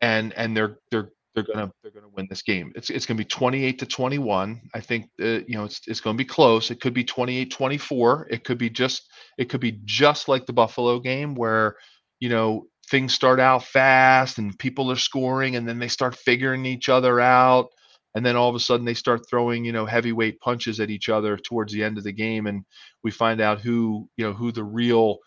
and 0.01 0.33
and 0.33 0.55
they're 0.55 0.77
they're 0.91 1.11
they're 1.43 1.55
gonna 1.55 1.71
they're 1.81 1.91
gonna 1.91 2.13
win 2.15 2.27
this 2.29 2.41
game. 2.41 2.71
It's 2.75 2.89
it's 2.89 3.05
gonna 3.05 3.17
be 3.17 3.25
28 3.25 3.79
to 3.79 3.85
21. 3.85 4.61
I 4.73 4.79
think 4.79 5.09
uh, 5.21 5.25
you 5.47 5.55
know 5.55 5.65
it's 5.65 5.81
it's 5.87 6.01
gonna 6.01 6.17
be 6.17 6.25
close. 6.25 6.71
It 6.71 6.81
could 6.81 6.93
be 6.93 7.03
28-24. 7.03 8.25
It 8.29 8.43
could 8.43 8.57
be 8.57 8.69
just 8.69 9.09
it 9.37 9.49
could 9.49 9.61
be 9.61 9.79
just 9.85 10.27
like 10.27 10.45
the 10.45 10.53
Buffalo 10.53 10.99
game 10.99 11.35
where 11.35 11.75
you 12.19 12.29
know 12.29 12.65
things 12.89 13.13
start 13.13 13.39
out 13.39 13.63
fast 13.63 14.37
and 14.37 14.57
people 14.57 14.91
are 14.91 14.95
scoring 14.95 15.55
and 15.55 15.67
then 15.67 15.79
they 15.79 15.87
start 15.87 16.15
figuring 16.15 16.65
each 16.65 16.89
other 16.89 17.19
out 17.19 17.67
and 18.15 18.25
then 18.25 18.35
all 18.35 18.49
of 18.49 18.55
a 18.55 18.59
sudden 18.59 18.85
they 18.85 18.95
start 18.95 19.21
throwing 19.29 19.63
you 19.63 19.71
know 19.71 19.85
heavyweight 19.85 20.39
punches 20.39 20.79
at 20.79 20.89
each 20.89 21.07
other 21.07 21.37
towards 21.37 21.71
the 21.71 21.83
end 21.83 21.99
of 21.99 22.03
the 22.03 22.11
game 22.11 22.47
and 22.47 22.63
we 23.03 23.11
find 23.11 23.39
out 23.39 23.61
who 23.61 24.09
you 24.17 24.25
know 24.25 24.33
who 24.33 24.51
the 24.51 24.63
real 24.63 25.17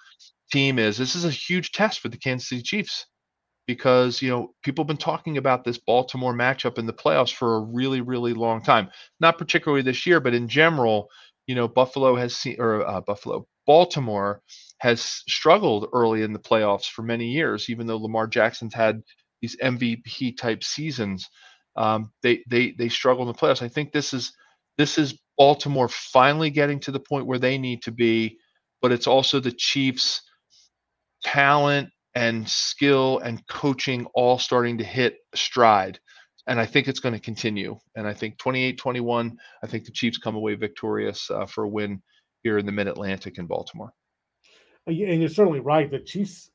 team 0.51 0.79
is. 0.79 0.98
This 0.98 1.14
is 1.14 1.25
a 1.25 1.31
huge 1.31 1.72
test 1.72 2.01
for 2.01 2.09
the 2.09 2.18
Kansas 2.18 2.48
City 2.48 2.62
Chiefs 2.62 3.07
because 3.66 4.20
you 4.20 4.29
know 4.29 4.55
people 4.62 4.83
have 4.83 4.88
been 4.88 4.96
talking 4.96 5.38
about 5.38 5.64
this 5.64 5.79
Baltimore 5.79 6.35
matchup 6.35 6.79
in 6.79 6.87
the 6.87 6.92
playoffs 6.92 7.33
for 7.33 7.57
a 7.57 7.61
really 7.61 8.01
really 8.01 8.35
long 8.35 8.62
time. 8.62 8.90
Not 9.20 9.38
particularly 9.38 9.83
this 9.83 10.07
year, 10.07 10.20
but 10.20 10.35
in 10.35 10.48
general, 10.48 11.09
you 11.46 11.55
know 11.55 11.68
Buffalo 11.68 12.16
has 12.16 12.37
seen 12.37 12.57
or 12.59 12.87
uh, 12.87 13.01
Buffalo 13.01 13.46
Baltimore 13.66 14.42
has 14.79 15.03
struggled 15.29 15.88
early 15.92 16.22
in 16.22 16.33
the 16.33 16.38
playoffs 16.38 16.87
for 16.87 17.03
many 17.03 17.27
years, 17.27 17.70
even 17.70 17.87
though 17.87 17.98
Lamar 17.98 18.27
Jackson's 18.27 18.75
had 18.75 19.01
these 19.40 19.57
MVP 19.62 20.37
type 20.37 20.64
seasons. 20.64 21.29
Um, 21.77 22.11
they 22.22 22.42
they 22.48 22.72
they 22.72 22.88
struggle 22.88 23.22
in 23.22 23.29
the 23.29 23.38
playoffs. 23.38 23.62
I 23.62 23.68
think 23.68 23.92
this 23.92 24.12
is 24.12 24.33
this 24.79 24.98
is 24.98 25.18
Baltimore 25.38 25.88
finally 25.88 26.51
getting 26.51 26.81
to 26.81 26.90
the 26.90 27.01
point 27.01 27.27
where 27.27 27.38
they 27.38 27.59
need 27.59 27.83
to 27.83 27.92
be, 27.92 28.38
but 28.81 28.92
it's 28.92 29.07
also 29.07 29.40
the 29.40 29.53
Chiefs' 29.53 30.22
talent 31.22 31.88
and 32.14 32.48
skill 32.48 33.18
and 33.20 33.46
coaching 33.46 34.07
all 34.14 34.38
starting 34.38 34.79
to 34.79 34.85
hit 34.85 35.18
stride. 35.35 35.98
And 36.46 36.61
I 36.61 36.66
think 36.66 36.88
it's 36.88 37.01
going 37.01 37.14
to 37.14 37.20
continue. 37.20 37.79
And 37.94 38.07
I 38.07 38.12
think 38.12 38.38
28 38.38 38.77
21, 38.77 39.38
I 39.62 39.66
think 39.66 39.85
the 39.85 39.92
Chiefs 39.92 40.18
come 40.18 40.35
away 40.35 40.55
victorious 40.55 41.31
uh, 41.31 41.46
for 41.46 41.64
a 41.64 41.68
win 41.68 42.03
here 42.42 42.59
in 42.59 42.66
the 42.66 42.72
Mid 42.72 42.88
Atlantic 42.88 43.38
in 43.38 43.46
Baltimore. 43.46 43.92
And 44.87 44.96
you're 44.96 45.29
certainly 45.29 45.61
right. 45.61 45.90
The 45.90 46.01
Chiefs 46.01 46.51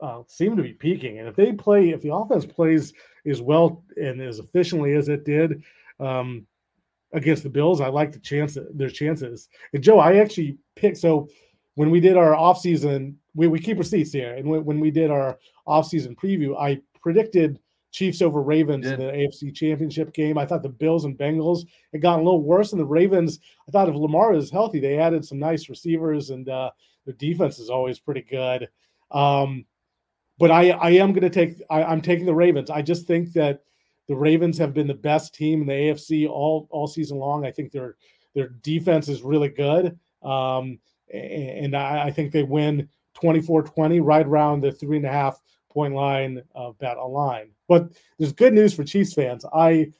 uh, 0.00 0.22
seem 0.26 0.56
to 0.56 0.62
be 0.62 0.72
peaking. 0.72 1.18
And 1.18 1.28
if 1.28 1.36
they 1.36 1.52
play, 1.52 1.90
if 1.90 2.02
the 2.02 2.12
offense 2.12 2.44
plays 2.44 2.92
as 3.26 3.40
well 3.40 3.84
and 3.96 4.20
as 4.20 4.38
efficiently 4.38 4.94
as 4.94 5.08
it 5.08 5.24
did 5.24 5.62
um, 6.00 6.46
against 7.12 7.44
the 7.44 7.48
Bills, 7.48 7.80
I 7.80 7.88
like 7.88 8.12
the 8.12 8.18
chance 8.18 8.58
their 8.74 8.90
chances. 8.90 9.48
And 9.72 9.82
Joe, 9.82 10.00
I 10.00 10.16
actually 10.16 10.58
picked 10.76 10.98
so 10.98 11.28
when 11.78 11.92
we 11.92 12.00
did 12.00 12.16
our 12.16 12.32
offseason, 12.34 13.14
we, 13.36 13.46
we 13.46 13.60
keep 13.60 13.78
receipts 13.78 14.10
here. 14.10 14.34
And 14.34 14.48
when, 14.48 14.64
when 14.64 14.80
we 14.80 14.90
did 14.90 15.12
our 15.12 15.38
offseason 15.68 16.16
preview, 16.16 16.58
I 16.60 16.80
predicted 17.00 17.60
Chiefs 17.92 18.20
over 18.20 18.42
Ravens 18.42 18.84
in 18.84 18.98
the 18.98 19.12
AFC 19.12 19.54
Championship 19.54 20.12
game. 20.12 20.36
I 20.38 20.44
thought 20.44 20.64
the 20.64 20.68
Bills 20.68 21.04
and 21.04 21.16
Bengals 21.16 21.68
had 21.92 22.02
gotten 22.02 22.22
a 22.22 22.24
little 22.24 22.42
worse, 22.42 22.72
and 22.72 22.80
the 22.80 22.84
Ravens. 22.84 23.38
I 23.68 23.70
thought 23.70 23.88
if 23.88 23.94
Lamar 23.94 24.34
is 24.34 24.50
healthy, 24.50 24.80
they 24.80 24.98
added 24.98 25.24
some 25.24 25.38
nice 25.38 25.68
receivers, 25.68 26.30
and 26.30 26.48
uh, 26.48 26.72
their 27.04 27.14
defense 27.14 27.60
is 27.60 27.70
always 27.70 28.00
pretty 28.00 28.22
good. 28.22 28.68
Um, 29.12 29.64
but 30.36 30.50
I, 30.50 30.70
I 30.70 30.90
am 30.90 31.12
going 31.12 31.22
to 31.22 31.30
take. 31.30 31.62
I, 31.70 31.84
I'm 31.84 32.00
taking 32.00 32.26
the 32.26 32.34
Ravens. 32.34 32.70
I 32.70 32.82
just 32.82 33.06
think 33.06 33.32
that 33.34 33.62
the 34.08 34.16
Ravens 34.16 34.58
have 34.58 34.74
been 34.74 34.88
the 34.88 34.94
best 34.94 35.32
team 35.32 35.60
in 35.60 35.68
the 35.68 35.74
AFC 35.74 36.28
all 36.28 36.66
all 36.72 36.88
season 36.88 37.18
long. 37.18 37.46
I 37.46 37.52
think 37.52 37.70
their 37.70 37.94
their 38.34 38.48
defense 38.48 39.08
is 39.08 39.22
really 39.22 39.48
good. 39.48 39.96
Um, 40.24 40.80
and 41.12 41.76
I, 41.76 42.10
think 42.10 42.32
they 42.32 42.42
win 42.42 42.88
24-20 43.22 44.00
right 44.02 44.26
around 44.26 44.62
the 44.62 44.72
three 44.72 44.98
and 44.98 45.06
a 45.06 45.12
half 45.12 45.40
point 45.70 45.94
line 45.94 46.42
of 46.54 46.78
bet 46.78 46.98
line. 46.98 47.50
But 47.68 47.92
there's 48.18 48.32
good 48.32 48.54
news 48.54 48.74
for 48.74 48.84
Chiefs 48.84 49.14
fans. 49.14 49.44
I 49.52 49.92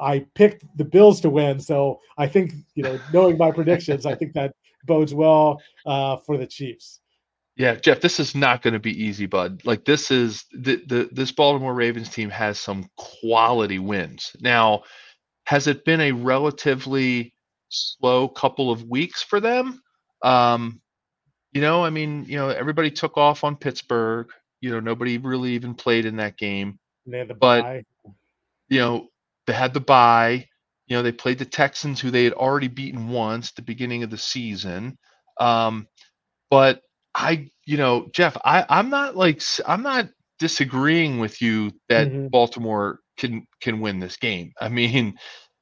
I 0.00 0.26
picked 0.34 0.64
the 0.76 0.84
Bills 0.84 1.20
to 1.22 1.30
win, 1.30 1.60
so 1.60 2.00
I 2.18 2.26
think 2.26 2.52
you 2.74 2.82
know, 2.82 3.00
knowing 3.12 3.38
my 3.38 3.50
predictions, 3.50 4.04
I 4.04 4.14
think 4.14 4.34
that 4.34 4.54
bodes 4.84 5.14
well 5.14 5.62
uh, 5.86 6.18
for 6.18 6.36
the 6.36 6.46
Chiefs. 6.46 7.00
Yeah, 7.56 7.74
Jeff, 7.74 8.00
this 8.00 8.20
is 8.20 8.36
not 8.36 8.62
going 8.62 8.74
to 8.74 8.80
be 8.80 9.02
easy, 9.02 9.26
bud. 9.26 9.62
Like 9.64 9.84
this 9.84 10.12
is 10.12 10.44
the, 10.52 10.76
the 10.86 11.08
this 11.10 11.32
Baltimore 11.32 11.74
Ravens 11.74 12.08
team 12.08 12.30
has 12.30 12.60
some 12.60 12.88
quality 12.96 13.80
wins. 13.80 14.36
Now, 14.40 14.82
has 15.44 15.66
it 15.66 15.84
been 15.84 16.00
a 16.00 16.12
relatively 16.12 17.34
slow 17.68 18.28
couple 18.28 18.70
of 18.70 18.84
weeks 18.84 19.22
for 19.22 19.40
them? 19.40 19.82
Um, 20.22 20.80
you 21.52 21.60
know, 21.60 21.84
I 21.84 21.90
mean, 21.90 22.26
you 22.28 22.36
know, 22.36 22.48
everybody 22.48 22.90
took 22.90 23.16
off 23.16 23.44
on 23.44 23.56
Pittsburgh. 23.56 24.28
You 24.60 24.70
know, 24.70 24.80
nobody 24.80 25.18
really 25.18 25.52
even 25.52 25.74
played 25.74 26.04
in 26.04 26.16
that 26.16 26.36
game. 26.36 26.78
They 27.06 27.18
had 27.18 27.28
the 27.28 27.34
but 27.34 27.62
bye. 27.62 27.84
you 28.68 28.80
know, 28.80 29.08
they 29.46 29.52
had 29.52 29.74
the 29.74 29.80
bye. 29.80 30.46
You 30.86 30.96
know, 30.96 31.02
they 31.02 31.12
played 31.12 31.38
the 31.38 31.44
Texans, 31.44 32.00
who 32.00 32.10
they 32.10 32.24
had 32.24 32.32
already 32.32 32.68
beaten 32.68 33.08
once 33.10 33.50
at 33.50 33.56
the 33.56 33.62
beginning 33.62 34.02
of 34.02 34.10
the 34.10 34.18
season. 34.18 34.98
Um, 35.38 35.86
but 36.50 36.82
I, 37.14 37.50
you 37.66 37.76
know, 37.76 38.08
Jeff, 38.12 38.36
I, 38.44 38.64
I'm 38.68 38.90
not 38.90 39.16
like 39.16 39.42
I'm 39.66 39.82
not 39.82 40.08
disagreeing 40.38 41.18
with 41.18 41.42
you 41.42 41.72
that 41.88 42.08
Mhm. 42.08 42.30
Baltimore 42.30 43.00
can 43.16 43.46
can 43.60 43.80
win 43.80 43.98
this 43.98 44.16
game. 44.16 44.52
I 44.60 44.68
mean, 44.68 45.18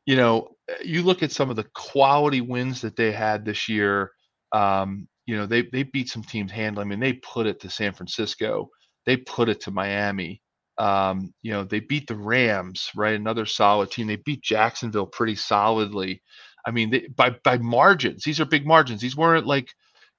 you 0.06 0.16
know, 0.16 0.56
you 0.84 1.02
look 1.02 1.22
at 1.22 1.32
some 1.32 1.50
of 1.50 1.56
the 1.56 1.66
quality 1.74 2.40
wins 2.40 2.82
that 2.82 2.96
they 2.96 3.12
had 3.12 3.44
this 3.44 3.68
year. 3.68 4.12
Um, 4.52 5.08
you 5.26 5.36
know, 5.36 5.46
they 5.46 5.62
they 5.62 5.82
beat 5.82 6.08
some 6.08 6.22
teams 6.22 6.52
handily. 6.52 6.84
I 6.84 6.88
mean, 6.88 7.00
they 7.00 7.14
put 7.14 7.46
it 7.46 7.60
to 7.60 7.70
San 7.70 7.92
Francisco. 7.92 8.70
They 9.04 9.16
put 9.16 9.48
it 9.48 9.60
to 9.62 9.70
Miami. 9.70 10.42
Um, 10.78 11.32
you 11.42 11.52
know, 11.52 11.64
they 11.64 11.80
beat 11.80 12.06
the 12.06 12.16
Rams, 12.16 12.90
right? 12.94 13.14
Another 13.14 13.46
solid 13.46 13.90
team. 13.90 14.06
They 14.06 14.16
beat 14.16 14.42
Jacksonville 14.42 15.06
pretty 15.06 15.34
solidly. 15.34 16.22
I 16.66 16.70
mean, 16.70 16.90
they, 16.90 17.08
by 17.14 17.30
by 17.44 17.58
margins. 17.58 18.22
These 18.24 18.40
are 18.40 18.44
big 18.44 18.66
margins. 18.66 19.00
These 19.00 19.16
weren't 19.16 19.46
like, 19.46 19.68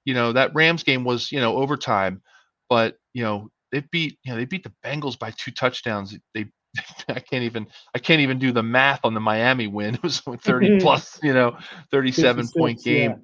you 0.04 0.14
know, 0.14 0.32
that 0.32 0.54
Rams 0.54 0.82
game 0.82 1.04
was, 1.04 1.30
you 1.32 1.40
know, 1.40 1.56
overtime, 1.56 2.22
but 2.68 2.96
you 3.14 3.22
know, 3.22 3.48
they 3.72 3.82
beat, 3.92 4.18
you 4.24 4.32
know, 4.32 4.38
they 4.38 4.46
beat 4.46 4.64
the 4.64 4.72
Bengals 4.84 5.18
by 5.18 5.32
two 5.32 5.50
touchdowns. 5.52 6.16
They 6.34 6.46
I 7.08 7.20
can't 7.20 7.44
even 7.44 7.66
I 7.94 7.98
can't 7.98 8.20
even 8.20 8.38
do 8.38 8.52
the 8.52 8.62
math 8.62 9.00
on 9.04 9.14
the 9.14 9.20
Miami 9.20 9.66
win. 9.66 9.94
It 9.98 10.02
was 10.02 10.22
a 10.26 10.36
30 10.36 10.78
plus, 10.80 11.18
you 11.22 11.32
know, 11.32 11.56
37 11.90 12.48
point 12.56 12.82
game 12.82 13.10
yeah. 13.10 13.16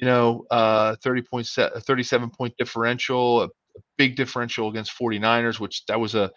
You 0.00 0.06
know, 0.06 0.44
uh, 0.50 0.96
30 1.02 1.22
point 1.22 1.46
set, 1.46 1.72
37 1.82 2.30
point 2.30 2.54
differential, 2.58 3.42
a, 3.42 3.48
big 3.96 4.16
differential 4.16 4.68
against 4.68 4.96
49ers, 4.98 5.60
which 5.60 5.84
that 5.86 6.00
was 6.00 6.14
a 6.14 6.30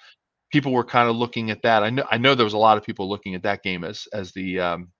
people 0.51 0.73
were 0.73 0.83
kind 0.83 1.09
of 1.09 1.15
looking 1.15 1.49
at 1.51 1.61
that. 1.63 1.83
I 1.83 1.89
know 1.89 2.05
I 2.11 2.17
know 2.17 2.35
there 2.35 2.43
was 2.43 2.53
a 2.53 2.57
lot 2.57 2.77
of 2.77 2.83
people 2.83 3.09
looking 3.09 3.35
at 3.35 3.43
that 3.43 3.63
game 3.63 3.83
as 3.83 4.07
as 4.13 4.31
the 4.33 4.59
um, 4.59 4.91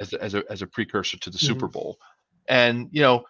as 0.00 0.12
a- 0.12 0.22
as 0.22 0.34
a 0.34 0.44
as 0.50 0.62
a 0.62 0.66
precursor 0.66 1.18
to 1.18 1.30
the 1.30 1.38
Super 1.38 1.68
Bowl, 1.68 1.98
and 2.48 2.88
you 2.92 3.02
know 3.02 3.24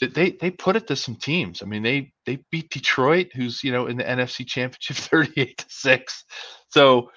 th- 0.00 0.12
they 0.14 0.32
they 0.32 0.50
put 0.50 0.76
it 0.76 0.86
to 0.88 0.96
some 0.96 1.16
teams. 1.16 1.62
I 1.62 1.66
mean 1.66 1.82
they 1.82 2.12
they 2.26 2.38
beat 2.50 2.70
Detroit, 2.70 3.28
who's 3.34 3.64
you 3.64 3.72
know 3.72 3.86
in 3.86 3.96
the 3.96 4.04
NFC 4.04 4.46
Championship 4.46 4.96
38 4.96 5.58
to 5.58 5.66
six. 5.68 6.24
So 6.68 7.10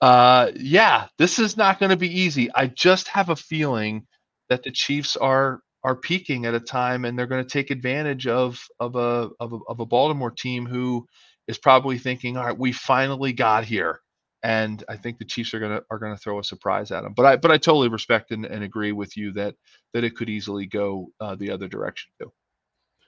uh, 0.00 0.52
yeah, 0.56 1.08
this 1.18 1.38
is 1.38 1.56
not 1.56 1.78
going 1.78 1.90
to 1.90 1.96
be 1.96 2.20
easy. 2.20 2.50
I 2.54 2.66
just 2.68 3.08
have 3.08 3.28
a 3.28 3.36
feeling 3.36 4.06
that 4.48 4.62
the 4.62 4.70
Chiefs 4.70 5.16
are 5.16 5.60
are 5.82 5.96
peaking 5.96 6.46
at 6.46 6.54
a 6.54 6.60
time 6.60 7.04
and 7.04 7.18
they're 7.18 7.26
going 7.26 7.44
to 7.44 7.48
take 7.48 7.70
advantage 7.70 8.26
of 8.26 8.62
of 8.78 8.96
a, 8.96 9.30
of 9.40 9.52
a 9.52 9.58
of 9.68 9.80
a 9.80 9.86
Baltimore 9.86 10.30
team 10.30 10.66
who 10.66 11.06
is 11.48 11.58
probably 11.58 11.98
thinking, 11.98 12.36
all 12.36 12.44
right, 12.44 12.58
we 12.58 12.72
finally 12.72 13.32
got 13.32 13.64
here. 13.64 14.00
And 14.42 14.82
I 14.88 14.96
think 14.96 15.18
the 15.18 15.24
Chiefs 15.24 15.52
are 15.52 15.60
gonna 15.60 15.82
are 15.90 15.98
gonna 15.98 16.16
throw 16.16 16.38
a 16.38 16.44
surprise 16.44 16.90
at 16.92 17.02
them. 17.02 17.12
But 17.14 17.26
I 17.26 17.36
but 17.36 17.50
I 17.50 17.58
totally 17.58 17.88
respect 17.88 18.30
and, 18.30 18.46
and 18.46 18.64
agree 18.64 18.92
with 18.92 19.14
you 19.16 19.32
that 19.32 19.54
that 19.92 20.02
it 20.02 20.16
could 20.16 20.30
easily 20.30 20.64
go 20.64 21.12
uh, 21.20 21.34
the 21.34 21.50
other 21.50 21.68
direction 21.68 22.10
too. 22.18 22.32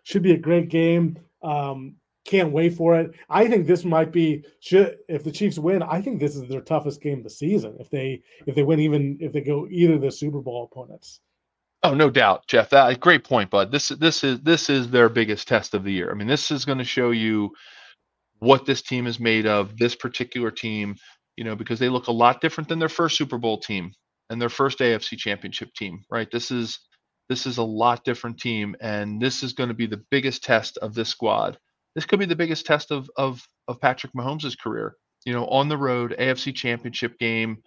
Should 0.05 0.23
be 0.23 0.33
a 0.33 0.39
great 0.39 0.69
game. 0.69 1.19
Um, 1.43 1.97
can't 2.25 2.53
wait 2.53 2.75
for 2.75 2.99
it. 3.01 3.13
I 3.31 3.49
think 3.49 3.67
this 3.67 3.85
might 3.85 4.13
be 4.13 4.45
should 4.61 4.99
if 5.09 5.25
the 5.25 5.33
Chiefs 5.33 5.59
win. 5.59 5.83
I 5.83 6.03
think 6.03 6.21
this 6.21 6.37
is 6.37 6.49
their 6.49 6.61
toughest 6.61 7.01
game 7.01 7.19
of 7.19 7.25
the 7.25 7.31
season. 7.31 7.77
If 7.81 7.89
they 7.89 8.23
if 8.47 8.55
they 8.55 8.63
win, 8.63 8.81
even 8.81 9.17
if 9.21 9.33
they 9.33 9.41
go 9.41 9.67
either 9.71 9.99
the 9.99 10.11
Super 10.11 10.41
Bowl 10.41 10.69
opponents. 10.71 11.21
Oh, 11.85 11.95
no 11.95 12.11
doubt, 12.11 12.47
Jeff. 12.47 12.71
That 12.71 13.01
great 13.01 13.25
point, 13.25 13.51
bud. 13.51 13.73
This 13.73 13.89
this 13.89 14.23
is 14.23 14.41
this 14.41 14.71
is 14.71 14.91
their 14.91 15.09
biggest 15.09 15.49
test 15.49 15.75
of 15.75 15.83
the 15.83 15.93
year. 15.93 16.11
I 16.11 16.15
mean, 16.15 16.29
this 16.29 16.51
is 16.51 16.65
going 16.65 16.79
to 16.79 16.85
show 16.85 17.11
you 17.11 17.51
what 18.39 18.67
this 18.67 18.83
team 18.83 19.07
is 19.07 19.19
made 19.19 19.47
of. 19.47 19.77
This 19.79 19.97
particular 19.97 20.51
team, 20.51 20.97
you 21.37 21.45
know, 21.45 21.57
because 21.57 21.81
they 21.81 21.89
look 21.89 22.07
a 22.07 22.13
lot 22.13 22.41
different 22.41 22.69
than 22.69 22.79
their 22.79 22.89
first 22.89 23.17
Super 23.17 23.39
Bowl 23.39 23.59
team 23.59 23.93
and 24.31 24.41
their 24.41 24.49
first 24.49 24.79
AFC 24.79 25.19
Championship 25.19 25.75
team, 25.75 26.05
right? 26.11 26.31
This 26.31 26.51
is 26.53 26.79
this 27.29 27.47
is 27.47 27.59
a 27.59 27.65
lot 27.65 28.05
different 28.05 28.39
team, 28.39 28.77
and 28.81 29.21
this 29.21 29.43
is 29.43 29.53
going 29.53 29.69
to 29.69 29.75
be 29.75 29.87
the 29.87 30.05
biggest 30.11 30.45
test 30.45 30.79
of 30.79 30.95
this 30.95 31.09
squad. 31.09 31.59
This 31.97 32.05
could 32.05 32.21
be 32.21 32.27
the 32.27 32.37
biggest 32.37 32.65
test 32.65 32.93
of 32.93 33.11
of 33.17 33.43
of 33.69 33.81
Patrick 33.81 34.13
Mahomes' 34.15 34.59
career. 34.59 34.95
You 35.25 35.33
know, 35.33 35.47
on 35.47 35.69
the 35.69 35.77
road, 35.79 36.15
AFC 36.19 36.55
Championship 36.55 37.19
game, 37.19 37.63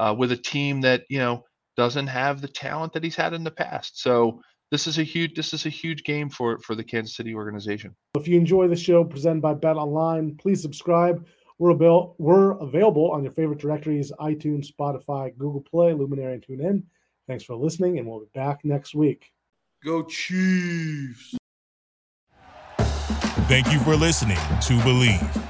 uh, 0.00 0.14
with 0.16 0.32
a 0.32 0.36
team 0.36 0.80
that 0.80 1.04
you 1.08 1.18
know 1.18 1.44
doesn't 1.76 2.06
have 2.06 2.40
the 2.40 2.48
talent 2.48 2.92
that 2.92 3.04
he's 3.04 3.16
had 3.16 3.32
in 3.32 3.44
the 3.44 3.50
past. 3.50 4.00
So 4.00 4.42
this 4.70 4.86
is 4.86 4.98
a 4.98 5.02
huge 5.02 5.34
this 5.34 5.52
is 5.52 5.66
a 5.66 5.70
huge 5.70 6.04
game 6.04 6.30
for 6.30 6.58
for 6.58 6.74
the 6.74 6.84
Kansas 6.84 7.16
City 7.16 7.34
organization. 7.34 7.94
If 8.16 8.28
you 8.28 8.38
enjoy 8.38 8.68
the 8.68 8.76
show 8.76 9.04
presented 9.04 9.42
by 9.42 9.54
Bet 9.54 9.76
Online, 9.76 10.36
please 10.36 10.62
subscribe. 10.62 11.26
We're 11.58 11.70
available, 11.70 12.14
we're 12.18 12.52
available 12.52 13.10
on 13.10 13.22
your 13.22 13.32
favorite 13.32 13.58
directories 13.58 14.10
iTunes, 14.18 14.72
Spotify, 14.72 15.36
Google 15.36 15.60
Play, 15.60 15.92
Luminary, 15.92 16.34
and 16.34 16.42
TuneIn. 16.42 16.82
Thanks 17.28 17.44
for 17.44 17.54
listening, 17.54 17.98
and 17.98 18.08
we'll 18.08 18.20
be 18.20 18.26
back 18.34 18.64
next 18.64 18.94
week. 18.94 19.30
Go 19.84 20.02
Chiefs! 20.04 21.36
Thank 23.46 23.72
you 23.72 23.80
for 23.80 23.96
listening 23.96 24.36
to 24.36 24.78
Bleav. 24.84 25.49